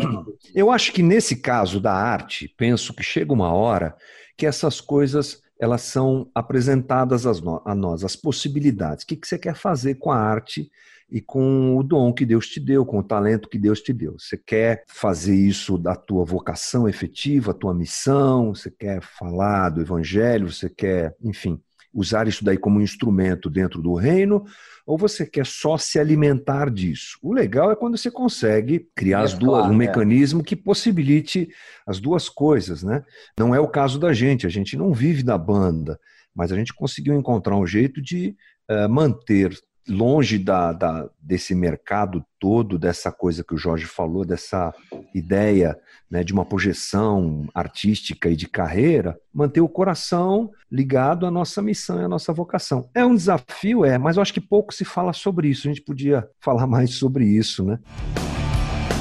Eu 0.54 0.70
acho 0.70 0.92
que 0.92 1.02
nesse 1.02 1.36
caso 1.36 1.80
da 1.80 1.92
arte, 1.92 2.52
penso 2.56 2.92
que 2.92 3.02
chega 3.02 3.32
uma 3.32 3.52
hora 3.52 3.94
que 4.36 4.46
essas 4.46 4.80
coisas 4.80 5.43
elas 5.58 5.82
são 5.82 6.30
apresentadas 6.34 7.26
a 7.26 7.74
nós, 7.74 8.04
as 8.04 8.16
possibilidades. 8.16 9.04
O 9.04 9.06
que 9.06 9.18
você 9.22 9.38
quer 9.38 9.54
fazer 9.54 9.96
com 9.96 10.10
a 10.10 10.18
arte 10.18 10.70
e 11.10 11.20
com 11.20 11.76
o 11.76 11.82
dom 11.82 12.12
que 12.12 12.26
Deus 12.26 12.48
te 12.48 12.58
deu, 12.58 12.84
com 12.84 12.98
o 12.98 13.02
talento 13.02 13.48
que 13.48 13.58
Deus 13.58 13.80
te 13.80 13.92
deu? 13.92 14.18
Você 14.18 14.36
quer 14.36 14.84
fazer 14.88 15.36
isso 15.36 15.78
da 15.78 15.94
tua 15.94 16.24
vocação 16.24 16.88
efetiva, 16.88 17.54
tua 17.54 17.74
missão? 17.74 18.54
Você 18.54 18.70
quer 18.70 19.00
falar 19.00 19.70
do 19.70 19.80
evangelho? 19.80 20.50
Você 20.50 20.68
quer, 20.68 21.14
enfim, 21.22 21.60
usar 21.94 22.26
isso 22.26 22.44
daí 22.44 22.58
como 22.58 22.80
instrumento 22.80 23.48
dentro 23.48 23.80
do 23.80 23.94
reino, 23.94 24.44
ou 24.84 24.98
você 24.98 25.24
quer 25.24 25.46
só 25.46 25.78
se 25.78 25.98
alimentar 25.98 26.68
disso? 26.68 27.18
O 27.22 27.32
legal 27.32 27.70
é 27.70 27.76
quando 27.76 27.96
você 27.96 28.10
consegue 28.10 28.88
criar 28.94 29.20
as 29.20 29.32
duas, 29.32 29.60
claro, 29.60 29.72
um 29.72 29.76
é. 29.76 29.86
mecanismo 29.86 30.42
que 30.42 30.56
possibilite 30.56 31.48
as 31.86 32.00
duas 32.00 32.28
coisas, 32.28 32.82
né? 32.82 33.04
Não 33.38 33.54
é 33.54 33.60
o 33.60 33.68
caso 33.68 33.98
da 33.98 34.12
gente, 34.12 34.46
a 34.46 34.50
gente 34.50 34.76
não 34.76 34.92
vive 34.92 35.22
da 35.22 35.38
banda, 35.38 35.98
mas 36.34 36.50
a 36.50 36.56
gente 36.56 36.74
conseguiu 36.74 37.14
encontrar 37.14 37.56
um 37.56 37.66
jeito 37.66 38.02
de 38.02 38.36
uh, 38.68 38.88
manter 38.88 39.56
longe 39.88 40.38
da, 40.38 40.72
da, 40.72 41.08
desse 41.20 41.54
mercado 41.54 42.24
todo, 42.38 42.78
dessa 42.78 43.12
coisa 43.12 43.44
que 43.44 43.54
o 43.54 43.58
Jorge 43.58 43.86
falou, 43.86 44.24
dessa 44.24 44.74
ideia 45.14 45.78
né, 46.10 46.22
de 46.22 46.32
uma 46.32 46.44
projeção 46.44 47.46
artística 47.54 48.28
e 48.28 48.36
de 48.36 48.48
carreira, 48.48 49.18
manter 49.32 49.60
o 49.60 49.68
coração 49.68 50.50
ligado 50.70 51.26
à 51.26 51.30
nossa 51.30 51.60
missão 51.60 52.00
e 52.00 52.04
à 52.04 52.08
nossa 52.08 52.32
vocação. 52.32 52.88
É 52.94 53.04
um 53.04 53.14
desafio, 53.14 53.84
é, 53.84 53.98
mas 53.98 54.16
eu 54.16 54.22
acho 54.22 54.32
que 54.32 54.40
pouco 54.40 54.72
se 54.72 54.84
fala 54.84 55.12
sobre 55.12 55.48
isso. 55.48 55.68
A 55.68 55.72
gente 55.72 55.82
podia 55.82 56.28
falar 56.40 56.66
mais 56.68 56.94
sobre 56.94 57.24
isso, 57.26 57.64
né? 57.64 57.78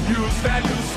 E 0.08 0.12
os 0.12 0.34
velhos 0.42 0.93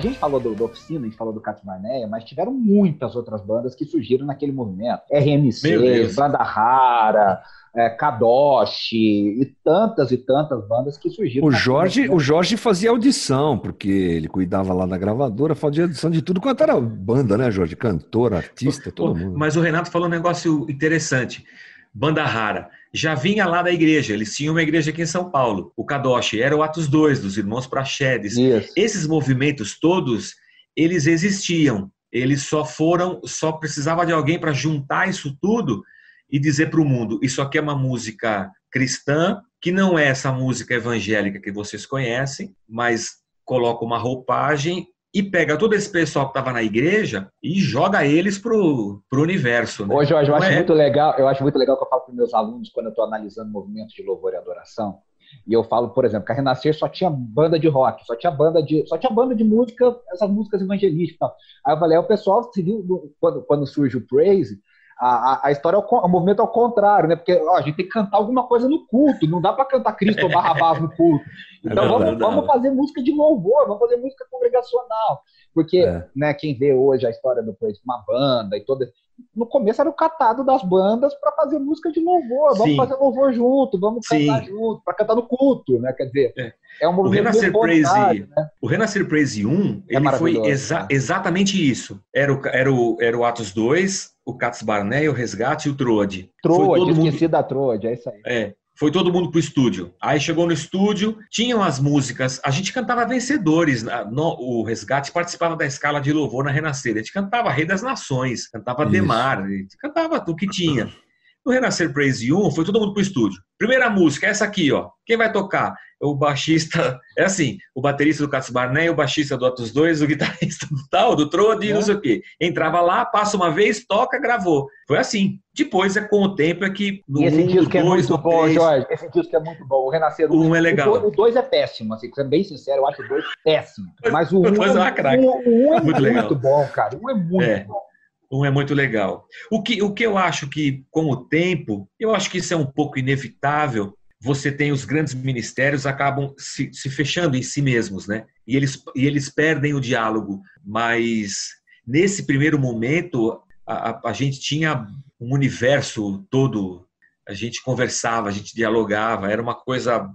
A 0.00 0.02
gente 0.02 0.18
falou 0.18 0.40
do, 0.40 0.54
do 0.54 0.64
Oficina, 0.64 1.00
a 1.00 1.04
gente 1.04 1.16
falou 1.16 1.30
do 1.30 1.42
Cat 1.42 1.60
Barneia, 1.62 2.06
mas 2.08 2.24
tiveram 2.24 2.50
muitas 2.50 3.14
outras 3.14 3.42
bandas 3.42 3.74
que 3.74 3.84
surgiram 3.84 4.24
naquele 4.24 4.50
movimento. 4.50 5.02
RMC, 5.12 6.14
Banda 6.16 6.38
Rara, 6.38 7.42
é, 7.76 7.90
Kadoshi 7.90 8.96
e 9.42 9.54
tantas 9.62 10.10
e 10.10 10.16
tantas 10.16 10.66
bandas 10.66 10.96
que 10.96 11.10
surgiram. 11.10 11.46
O 11.46 11.52
Jorge, 11.52 12.08
o 12.08 12.18
Jorge 12.18 12.56
fazia 12.56 12.88
audição, 12.88 13.58
porque 13.58 13.90
ele 13.90 14.26
cuidava 14.26 14.72
lá 14.72 14.86
da 14.86 14.96
gravadora, 14.96 15.54
fazia 15.54 15.84
audição 15.84 16.10
de 16.10 16.22
tudo 16.22 16.40
quanto 16.40 16.62
era 16.62 16.80
banda, 16.80 17.36
né, 17.36 17.50
Jorge? 17.50 17.76
Cantor, 17.76 18.32
artista, 18.32 18.90
todo 18.90 19.14
mundo. 19.14 19.38
Mas 19.38 19.54
o 19.54 19.60
Renato 19.60 19.90
falou 19.90 20.08
um 20.08 20.10
negócio 20.10 20.64
interessante. 20.70 21.44
Banda 21.92 22.24
Rara 22.24 22.70
já 22.92 23.14
vinha 23.14 23.46
lá 23.46 23.62
da 23.62 23.72
igreja. 23.72 24.12
Eles 24.12 24.36
tinham 24.36 24.54
uma 24.54 24.62
igreja 24.62 24.90
aqui 24.90 25.02
em 25.02 25.06
São 25.06 25.30
Paulo, 25.30 25.72
o 25.76 25.84
Kadoshi, 25.84 26.40
era 26.40 26.56
o 26.56 26.62
Atos 26.62 26.88
2, 26.88 27.20
dos 27.20 27.38
irmãos 27.38 27.66
Praxedes. 27.66 28.36
Esses 28.76 29.06
movimentos 29.06 29.78
todos, 29.78 30.34
eles 30.76 31.06
existiam. 31.06 31.90
Eles 32.12 32.42
só 32.42 32.64
foram, 32.64 33.20
só 33.24 33.52
precisava 33.52 34.04
de 34.04 34.12
alguém 34.12 34.38
para 34.38 34.52
juntar 34.52 35.08
isso 35.08 35.36
tudo 35.40 35.82
e 36.28 36.38
dizer 36.38 36.70
para 36.70 36.80
o 36.80 36.84
mundo: 36.84 37.20
isso 37.22 37.40
aqui 37.40 37.58
é 37.58 37.60
uma 37.60 37.76
música 37.76 38.50
cristã, 38.70 39.40
que 39.60 39.70
não 39.70 39.98
é 39.98 40.06
essa 40.06 40.32
música 40.32 40.74
evangélica 40.74 41.40
que 41.40 41.52
vocês 41.52 41.86
conhecem, 41.86 42.54
mas 42.68 43.20
coloca 43.44 43.84
uma 43.84 43.98
roupagem 43.98 44.86
e 45.12 45.22
pega 45.22 45.58
todo 45.58 45.74
esse 45.74 45.90
pessoal 45.90 46.26
que 46.26 46.38
estava 46.38 46.52
na 46.52 46.62
igreja 46.62 47.28
e 47.42 47.58
joga 47.60 48.06
eles 48.06 48.38
pro, 48.38 49.02
pro 49.10 49.22
universo. 49.22 49.84
Né? 49.84 49.94
Hoje 49.94 50.12
eu 50.12 50.18
acho 50.18 50.32
é? 50.32 50.56
muito 50.56 50.72
legal, 50.72 51.14
eu 51.18 51.26
acho 51.26 51.42
muito 51.42 51.58
legal 51.58 51.76
que 51.76 51.84
eu 51.84 51.88
falo 51.88 52.02
para 52.02 52.14
meus 52.14 52.32
alunos 52.32 52.70
quando 52.70 52.86
eu 52.86 52.90
estou 52.90 53.04
analisando 53.04 53.50
movimentos 53.50 53.92
de 53.92 54.02
louvor 54.02 54.32
e 54.32 54.36
adoração. 54.36 54.98
E 55.46 55.52
eu 55.52 55.62
falo, 55.64 55.90
por 55.90 56.04
exemplo, 56.04 56.26
que 56.26 56.32
a 56.32 56.34
Renascer 56.34 56.74
só 56.76 56.88
tinha 56.88 57.10
banda 57.10 57.58
de 57.58 57.68
rock, 57.68 58.04
só 58.04 58.16
tinha 58.16 58.30
banda 58.30 58.62
de, 58.62 58.86
só 58.86 58.98
tinha 58.98 59.12
banda 59.12 59.34
de 59.34 59.44
música, 59.44 59.96
essas 60.12 60.30
músicas 60.30 60.60
evangelísticas. 60.60 61.30
Aí 61.64 61.74
eu 61.74 61.78
falei, 61.78 61.98
o 61.98 62.04
pessoal 62.04 62.50
seguiu 62.52 63.12
quando, 63.20 63.42
quando 63.42 63.66
surge 63.66 63.96
o 63.96 64.06
Praise, 64.06 64.60
a, 65.00 65.46
a, 65.46 65.50
história, 65.50 65.76
é 65.76 65.78
o, 65.78 65.82
o 65.82 66.08
movimento 66.08 66.42
é 66.42 66.44
o 66.44 66.48
contrário, 66.48 67.08
né? 67.08 67.16
Porque 67.16 67.32
ó, 67.32 67.56
a 67.56 67.62
gente 67.62 67.76
tem 67.76 67.86
que 67.86 67.90
cantar 67.90 68.18
alguma 68.18 68.46
coisa 68.46 68.68
no 68.68 68.86
culto, 68.86 69.26
não 69.26 69.40
dá 69.40 69.52
para 69.52 69.64
cantar 69.64 69.94
Cristo 69.94 70.24
ou 70.24 70.30
Barrabás 70.30 70.80
no 70.80 70.90
culto. 70.94 71.24
É 71.62 71.68
então 71.68 71.84
é 71.84 71.88
vamos, 71.88 72.18
vamos 72.18 72.46
fazer 72.46 72.70
música 72.70 73.02
de 73.02 73.12
louvor, 73.12 73.66
vamos 73.66 73.80
fazer 73.80 73.98
música 73.98 74.24
congregacional. 74.30 75.22
Porque 75.52 75.80
é. 75.80 76.08
né, 76.16 76.32
quem 76.32 76.56
vê 76.56 76.72
hoje 76.72 77.06
a 77.06 77.10
história 77.10 77.42
do 77.42 77.54
uma 77.84 78.02
banda 78.06 78.56
e 78.56 78.64
toda. 78.64 78.90
No 79.34 79.46
começo 79.46 79.80
era 79.80 79.90
o 79.90 79.94
catado 79.94 80.44
das 80.44 80.62
bandas 80.62 81.14
para 81.14 81.32
fazer 81.32 81.58
música 81.58 81.90
de 81.90 82.00
louvor. 82.00 82.56
Vamos 82.56 82.72
Sim. 82.72 82.76
fazer 82.76 82.94
louvor 82.94 83.32
junto, 83.32 83.78
vamos 83.78 84.06
Sim. 84.06 84.26
cantar 84.26 84.44
junto, 84.44 84.82
para 84.84 84.94
cantar 84.94 85.14
no 85.14 85.26
culto, 85.26 85.78
né? 85.78 85.92
Quer 85.92 86.06
dizer, 86.06 86.32
é, 86.36 86.52
é 86.82 86.88
um 86.88 86.92
movimento. 86.92 87.20
O 87.20 87.30
Renascer 87.30 87.52
Praise, 87.52 88.20
né? 88.20 88.48
o 88.60 88.66
Renascer 88.66 89.08
Praise 89.08 89.46
1, 89.46 89.82
é 89.88 89.96
ele 89.96 90.12
foi 90.12 90.36
exa 90.46 90.80
né? 90.80 90.86
exatamente 90.90 91.70
isso. 91.70 92.00
Era 92.14 92.32
o, 92.32 92.46
era, 92.46 92.72
o, 92.72 92.96
era 93.00 93.16
o 93.16 93.24
Atos 93.24 93.52
2, 93.52 94.10
o 94.24 94.36
Cats 94.36 94.62
Barné, 94.62 95.08
o 95.08 95.12
Resgate 95.12 95.68
e 95.68 95.72
o 95.72 95.76
Troade. 95.76 96.30
Troade, 96.42 96.90
esqueci 96.90 97.24
mundo... 97.24 97.30
da 97.30 97.42
Troade, 97.42 97.86
é 97.86 97.94
isso 97.94 98.08
aí. 98.08 98.22
É, 98.26 98.54
foi 98.80 98.90
todo 98.90 99.12
mundo 99.12 99.30
pro 99.30 99.38
estúdio. 99.38 99.94
Aí 100.00 100.18
chegou 100.18 100.46
no 100.46 100.54
estúdio, 100.54 101.18
tinham 101.28 101.62
as 101.62 101.78
músicas, 101.78 102.40
a 102.42 102.50
gente 102.50 102.72
cantava 102.72 103.04
vencedores. 103.04 103.84
No, 104.10 104.34
o 104.40 104.62
Resgate 104.62 105.12
participava 105.12 105.54
da 105.54 105.66
escala 105.66 106.00
de 106.00 106.10
louvor 106.14 106.44
na 106.44 106.50
Renascer. 106.50 106.94
A 106.94 106.98
gente 107.00 107.12
cantava 107.12 107.50
Rei 107.50 107.66
das 107.66 107.82
Nações, 107.82 108.48
cantava 108.48 108.84
Isso. 108.84 108.92
Demar, 108.92 109.44
cantava 109.78 110.24
o 110.26 110.34
que 110.34 110.46
tinha. 110.46 110.90
No 111.44 111.52
Renascer 111.52 111.92
Praise 111.92 112.30
1, 112.30 112.50
foi 112.50 112.64
todo 112.64 112.78
mundo 112.78 112.92
pro 112.92 113.02
estúdio. 113.02 113.40
Primeira 113.58 113.88
música, 113.88 114.26
essa 114.26 114.44
aqui, 114.44 114.70
ó. 114.72 114.90
Quem 115.06 115.16
vai 115.16 115.32
tocar? 115.32 115.74
O 115.98 116.14
baixista, 116.14 116.98
é 117.16 117.24
assim, 117.24 117.56
o 117.74 117.80
baterista 117.80 118.22
do 118.22 118.28
Cats 118.28 118.50
Barnett, 118.50 118.90
o 118.90 118.94
baixista 118.94 119.36
do 119.38 119.46
Atos 119.46 119.72
2, 119.72 120.02
o 120.02 120.06
guitarrista 120.06 120.66
do 120.66 120.76
tal, 120.90 121.16
do 121.16 121.28
Trode, 121.30 121.70
é. 121.70 121.74
não 121.74 121.80
sei 121.80 121.94
o 121.94 122.00
quê. 122.00 122.22
Entrava 122.38 122.80
lá, 122.82 123.06
passa 123.06 123.36
uma 123.36 123.50
vez, 123.50 123.84
toca, 123.86 124.18
gravou. 124.18 124.68
Foi 124.86 124.98
assim. 124.98 125.38
Depois, 125.54 125.96
é 125.96 126.02
com 126.02 126.22
o 126.22 126.34
tempo, 126.34 126.64
é 126.64 126.70
que 126.70 127.02
no 127.08 127.20
e 127.20 127.24
esse 127.24 127.42
disco 127.44 127.76
é 127.76 127.82
muito 127.82 128.16
bom, 128.18 128.42
três, 128.42 128.54
Jorge. 128.54 128.86
Esse 128.88 129.10
disco 129.10 129.36
é 129.36 129.40
muito 129.40 129.66
bom. 129.66 129.86
O 129.86 129.90
Renascer 129.90 130.30
um 130.30 130.54
é 130.54 130.60
legal. 130.60 130.92
O 131.06 131.10
2 131.10 131.36
é 131.36 131.42
péssimo, 131.42 131.92
assim, 131.92 132.10
sendo 132.14 132.30
bem 132.30 132.44
sincero, 132.44 132.78
eu 132.78 132.86
acho 132.86 133.02
o 133.02 133.08
2 133.08 133.24
péssimo. 133.44 133.88
Mas 134.10 134.32
o 134.32 134.38
1 134.38 134.42
um, 134.42 134.46
é, 134.46 134.50
um, 134.50 135.68
um 135.68 135.74
é 135.74 135.80
muito, 135.80 136.02
muito 136.02 136.34
bom, 136.36 136.66
cara. 136.68 136.96
O 136.96 137.00
1 137.00 137.02
um 137.02 137.10
é 137.10 137.14
muito 137.14 137.42
é. 137.42 137.64
bom. 137.64 137.89
Um 138.30 138.44
é 138.44 138.50
muito 138.50 138.74
legal. 138.74 139.26
O 139.50 139.62
que, 139.62 139.82
o 139.82 139.92
que 139.92 140.04
eu 140.04 140.16
acho 140.16 140.48
que, 140.48 140.84
com 140.90 141.10
o 141.10 141.24
tempo, 141.24 141.88
eu 141.98 142.14
acho 142.14 142.30
que 142.30 142.38
isso 142.38 142.54
é 142.54 142.56
um 142.56 142.66
pouco 142.66 142.98
inevitável. 142.98 143.96
Você 144.20 144.52
tem 144.52 144.70
os 144.70 144.84
grandes 144.84 145.14
ministérios 145.14 145.86
acabam 145.86 146.32
se, 146.38 146.72
se 146.72 146.88
fechando 146.88 147.36
em 147.36 147.42
si 147.42 147.60
mesmos, 147.60 148.06
né? 148.06 148.26
E 148.46 148.56
eles, 148.56 148.82
e 148.94 149.06
eles 149.06 149.28
perdem 149.28 149.74
o 149.74 149.80
diálogo. 149.80 150.42
Mas 150.64 151.48
nesse 151.86 152.24
primeiro 152.24 152.58
momento, 152.58 153.42
a, 153.66 153.90
a, 153.90 154.00
a 154.10 154.12
gente 154.12 154.38
tinha 154.38 154.86
um 155.20 155.34
universo 155.34 156.24
todo. 156.30 156.86
A 157.28 157.34
gente 157.34 157.62
conversava, 157.62 158.28
a 158.28 158.32
gente 158.32 158.54
dialogava, 158.54 159.30
era 159.30 159.42
uma 159.42 159.54
coisa 159.54 160.08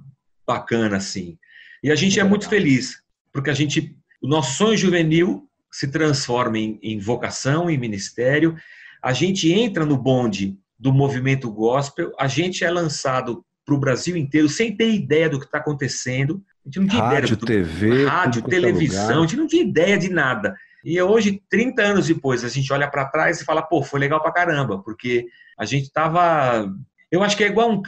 bacana 0.47 0.97
assim. 0.97 1.37
E 1.83 1.91
a 1.91 1.95
gente 1.95 2.19
é 2.19 2.23
muito 2.23 2.47
feliz 2.47 3.05
porque 3.35 3.49
a 3.49 3.53
gente, 3.53 3.93
o 4.21 4.29
nosso 4.29 4.55
sonho 4.55 4.77
juvenil 4.77 5.45
se 5.75 5.89
transforma 5.89 6.57
em, 6.57 6.79
em 6.81 6.97
vocação, 6.99 7.69
em 7.69 7.77
ministério. 7.77 8.55
A 9.03 9.11
gente 9.11 9.51
entra 9.51 9.85
no 9.85 9.97
bonde 9.97 10.57
do 10.79 10.93
movimento 10.93 11.51
gospel, 11.51 12.13
a 12.17 12.27
gente 12.29 12.63
é 12.63 12.71
lançado 12.71 13.43
para 13.65 13.75
o 13.75 13.77
Brasil 13.77 14.15
inteiro 14.15 14.47
sem 14.47 14.73
ter 14.73 14.89
ideia 14.93 15.29
do 15.29 15.37
que 15.37 15.45
está 15.45 15.57
acontecendo. 15.57 16.41
A 16.65 16.69
gente 16.69 16.79
não 16.79 16.87
tinha 16.87 17.01
rádio, 17.01 17.17
ideia 17.17 17.35
do 17.35 17.45
TV, 17.45 18.05
rádio, 18.05 18.41
televisão, 18.43 19.19
a 19.19 19.21
gente 19.27 19.35
não 19.35 19.47
tinha 19.47 19.63
ideia 19.63 19.97
de 19.97 20.09
nada. 20.09 20.55
E 20.81 21.01
hoje, 21.01 21.41
30 21.49 21.81
anos 21.81 22.07
depois, 22.07 22.45
a 22.45 22.49
gente 22.49 22.71
olha 22.71 22.89
para 22.89 23.09
trás 23.09 23.41
e 23.41 23.45
fala, 23.45 23.61
pô, 23.61 23.83
foi 23.83 23.99
legal 23.99 24.21
para 24.21 24.31
caramba, 24.31 24.81
porque 24.81 25.25
a 25.59 25.65
gente 25.65 25.87
estava 25.87 26.71
eu 27.11 27.23
acho 27.23 27.37
que 27.37 27.43
é 27.43 27.47
igual 27.47 27.71
um. 27.71 27.81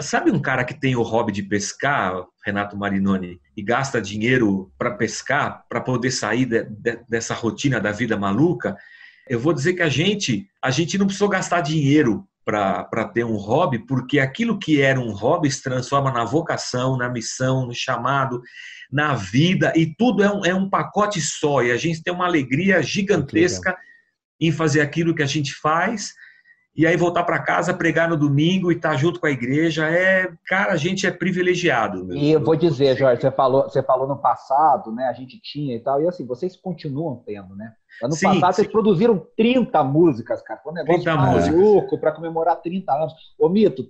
Sabe 0.00 0.30
um 0.30 0.40
cara 0.40 0.64
que 0.64 0.74
tem 0.74 0.96
o 0.96 1.02
hobby 1.02 1.32
de 1.32 1.42
pescar, 1.42 2.24
Renato 2.44 2.76
Marinoni, 2.76 3.40
e 3.56 3.62
gasta 3.62 4.02
dinheiro 4.02 4.72
para 4.76 4.90
pescar, 4.90 5.64
para 5.68 5.80
poder 5.80 6.10
sair 6.10 6.44
de, 6.44 6.64
de, 6.64 6.98
dessa 7.08 7.34
rotina 7.34 7.80
da 7.80 7.92
vida 7.92 8.16
maluca? 8.16 8.76
Eu 9.28 9.38
vou 9.38 9.52
dizer 9.52 9.74
que 9.74 9.82
a 9.82 9.88
gente, 9.88 10.46
a 10.62 10.70
gente 10.70 10.98
não 10.98 11.06
precisou 11.06 11.28
gastar 11.28 11.60
dinheiro 11.60 12.26
para 12.44 13.08
ter 13.14 13.24
um 13.24 13.36
hobby, 13.36 13.78
porque 13.78 14.18
aquilo 14.18 14.58
que 14.58 14.82
era 14.82 15.00
um 15.00 15.12
hobby 15.12 15.50
se 15.50 15.62
transforma 15.62 16.12
na 16.12 16.24
vocação, 16.24 16.98
na 16.98 17.08
missão, 17.08 17.66
no 17.66 17.74
chamado, 17.74 18.42
na 18.92 19.14
vida, 19.14 19.72
e 19.74 19.94
tudo 19.94 20.22
é 20.22 20.30
um, 20.30 20.44
é 20.44 20.54
um 20.54 20.68
pacote 20.68 21.20
só. 21.22 21.62
E 21.62 21.70
a 21.70 21.76
gente 21.76 22.02
tem 22.02 22.12
uma 22.12 22.26
alegria 22.26 22.82
gigantesca 22.82 23.74
em 24.38 24.52
fazer 24.52 24.82
aquilo 24.82 25.14
que 25.14 25.22
a 25.22 25.26
gente 25.26 25.54
faz 25.54 26.12
e 26.76 26.86
aí 26.86 26.96
voltar 26.96 27.22
para 27.22 27.38
casa, 27.38 27.72
pregar 27.72 28.08
no 28.08 28.16
domingo 28.16 28.72
e 28.72 28.74
estar 28.74 28.90
tá 28.90 28.96
junto 28.96 29.20
com 29.20 29.26
a 29.26 29.30
igreja, 29.30 29.88
é, 29.88 30.28
cara, 30.46 30.72
a 30.72 30.76
gente 30.76 31.06
é 31.06 31.10
privilegiado. 31.10 32.12
E 32.12 32.32
eu 32.32 32.42
vou 32.42 32.56
dizer, 32.56 32.96
Jorge, 32.96 33.20
você 33.20 33.30
falou, 33.30 33.62
você 33.62 33.82
falou 33.82 34.08
no 34.08 34.16
passado, 34.16 34.92
né, 34.92 35.06
a 35.06 35.12
gente 35.12 35.40
tinha 35.40 35.76
e 35.76 35.80
tal, 35.80 36.02
e 36.02 36.08
assim, 36.08 36.26
vocês 36.26 36.56
continuam 36.56 37.22
tendo, 37.24 37.54
né? 37.54 37.72
Ano 38.02 38.14
sim, 38.14 38.26
passado 38.26 38.54
sim. 38.54 38.62
vocês 38.62 38.72
produziram 38.72 39.24
30 39.36 39.84
músicas, 39.84 40.42
cara, 40.42 40.60
foi 40.60 40.72
um 40.72 40.74
negócio 40.74 41.04
maluco 41.04 41.98
para 41.98 42.10
comemorar 42.10 42.60
30 42.60 42.92
anos. 42.92 43.14
Ô 43.38 43.48
Mito, 43.48 43.84